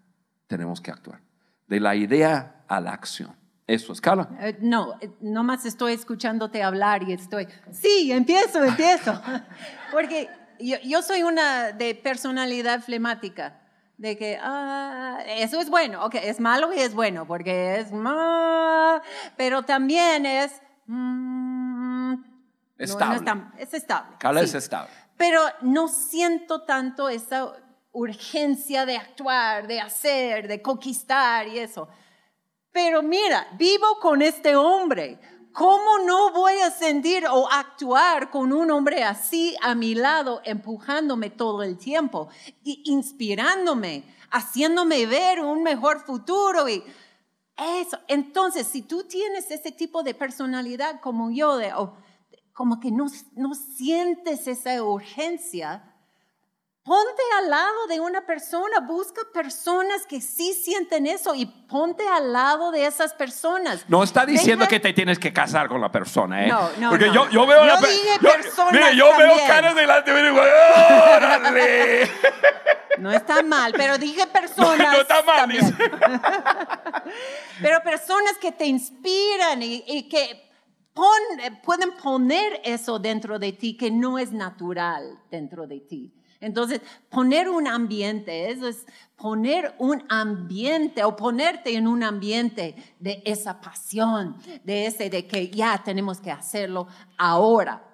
[0.46, 1.20] tenemos que actuar.
[1.66, 3.39] De la idea a la acción.
[3.70, 4.28] Eso es, Carla.
[4.40, 9.22] Eh, no, eh, nomás estoy escuchándote hablar y estoy, sí, empiezo, empiezo.
[9.92, 13.60] Porque yo, yo, soy una de personalidad flemática,
[13.96, 17.88] de que, ah, eso es bueno, ok, es malo y es bueno, porque es,
[19.36, 20.60] pero también es...
[20.86, 22.14] Mm,
[22.76, 23.20] estable.
[23.56, 24.16] es, estable.
[24.18, 24.90] Carla es estable.
[25.16, 27.52] Pero no siento tanto esa
[27.92, 31.88] urgencia de actuar, de hacer, de conquistar y eso.
[32.72, 35.18] Pero mira, vivo con este hombre.
[35.52, 41.28] ¿Cómo no voy a sentir o actuar con un hombre así a mi lado, empujándome
[41.30, 42.28] todo el tiempo
[42.62, 46.68] y inspirándome, haciéndome ver un mejor futuro?
[46.68, 46.84] Y
[47.56, 47.98] Eso.
[48.06, 51.96] Entonces, si tú tienes ese tipo de personalidad como yo, de, o
[52.52, 55.89] como que no, no sientes esa urgencia,
[56.82, 62.32] Ponte al lado de una persona, busca personas que sí sienten eso y ponte al
[62.32, 63.84] lado de esas personas.
[63.88, 66.48] No está diciendo que te tienes que casar con la persona, ¿eh?
[66.48, 67.12] No, no, Porque no.
[67.14, 70.22] Yo, yo veo Yo la pe- dije yo- personas mire, yo veo caras delante y
[70.22, 70.40] digo,
[71.16, 72.10] ¡órale!
[72.98, 74.92] No está mal, pero dije personas.
[74.92, 75.72] no está mal, dice.
[77.62, 80.50] Pero personas que te inspiran y, y que
[80.92, 86.12] pon- pueden poner eso dentro de ti que no es natural dentro de ti.
[86.40, 86.80] Entonces,
[87.10, 88.86] poner un ambiente, eso es
[89.16, 95.50] poner un ambiente o ponerte en un ambiente de esa pasión, de ese de que
[95.50, 96.86] ya tenemos que hacerlo
[97.18, 97.84] ahora.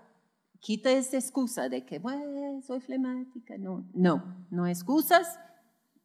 [0.60, 3.58] Quita esa excusa de que, bueno, soy flemática.
[3.58, 5.38] No, no, no excusas.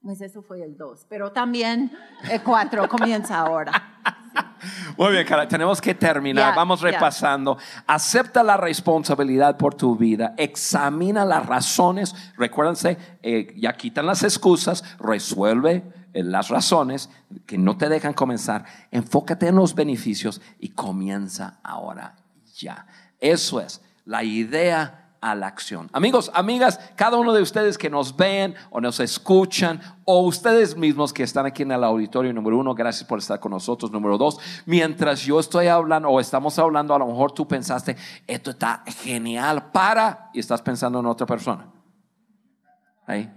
[0.01, 1.91] Pues eso fue el 2, pero también
[2.29, 3.71] el 4 comienza ahora.
[4.97, 6.55] Muy bien, cara, tenemos que terminar.
[6.55, 7.57] Vamos repasando.
[7.87, 10.33] Acepta la responsabilidad por tu vida.
[10.37, 12.15] Examina las razones.
[12.37, 14.83] Recuérdense, eh, ya quitan las excusas.
[14.99, 15.83] Resuelve
[16.13, 17.09] eh, las razones
[17.45, 18.65] que no te dejan comenzar.
[18.91, 22.15] Enfócate en los beneficios y comienza ahora
[22.57, 22.85] ya.
[23.19, 25.87] Eso es la idea a la acción.
[25.93, 31.13] Amigos, amigas, cada uno de ustedes que nos ven o nos escuchan, o ustedes mismos
[31.13, 33.91] que están aquí en el auditorio, número uno, gracias por estar con nosotros.
[33.91, 37.95] Número dos, mientras yo estoy hablando o estamos hablando, a lo mejor tú pensaste,
[38.25, 41.71] esto está genial para, y estás pensando en otra persona.
[43.05, 43.31] Ahí.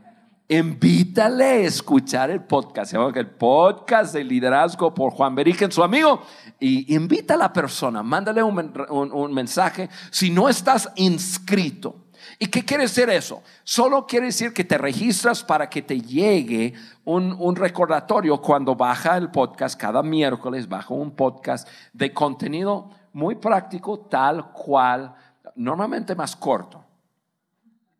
[0.49, 2.93] Invítale a escuchar el podcast.
[2.93, 6.21] El podcast de liderazgo por Juan Beriken, su amigo.
[6.65, 9.91] Y invita a la persona, mándale un, un- mensaje.
[10.11, 12.07] Si no estás inscrito,
[12.39, 13.43] ¿y qué quiere decir eso?
[13.65, 16.73] Solo quiere decir que te registras para que te llegue
[17.05, 19.79] un, un recordatorio cuando baja el podcast.
[19.79, 25.15] Cada miércoles baja un podcast de contenido muy práctico, tal cual,
[25.57, 26.84] normalmente más corto.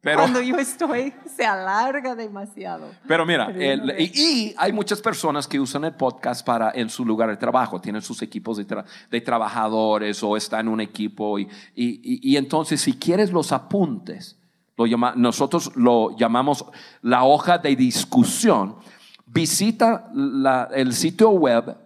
[0.05, 2.91] Pero, Cuando yo estoy, se alarga demasiado.
[3.09, 7.07] pero mira, el- y, y hay muchas personas que usan el podcast para en su
[7.07, 11.39] lugar de trabajo, tienen sus equipos de, tra- de trabajadores o están en un equipo
[11.39, 14.37] y, y- y- y entonces si quieres los apuntes,
[14.77, 16.67] lo llama- nosotros lo llamamos
[17.01, 18.77] la hoja de discusión,
[19.27, 21.77] visita la- el sitio web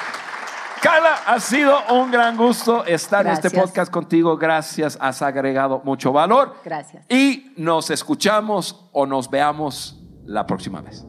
[0.83, 4.37] Carla, ha sido un gran gusto estar en este podcast contigo.
[4.37, 6.57] Gracias, has agregado mucho valor.
[6.65, 7.07] Gracias.
[7.09, 11.07] Y nos escuchamos o nos veamos la próxima vez.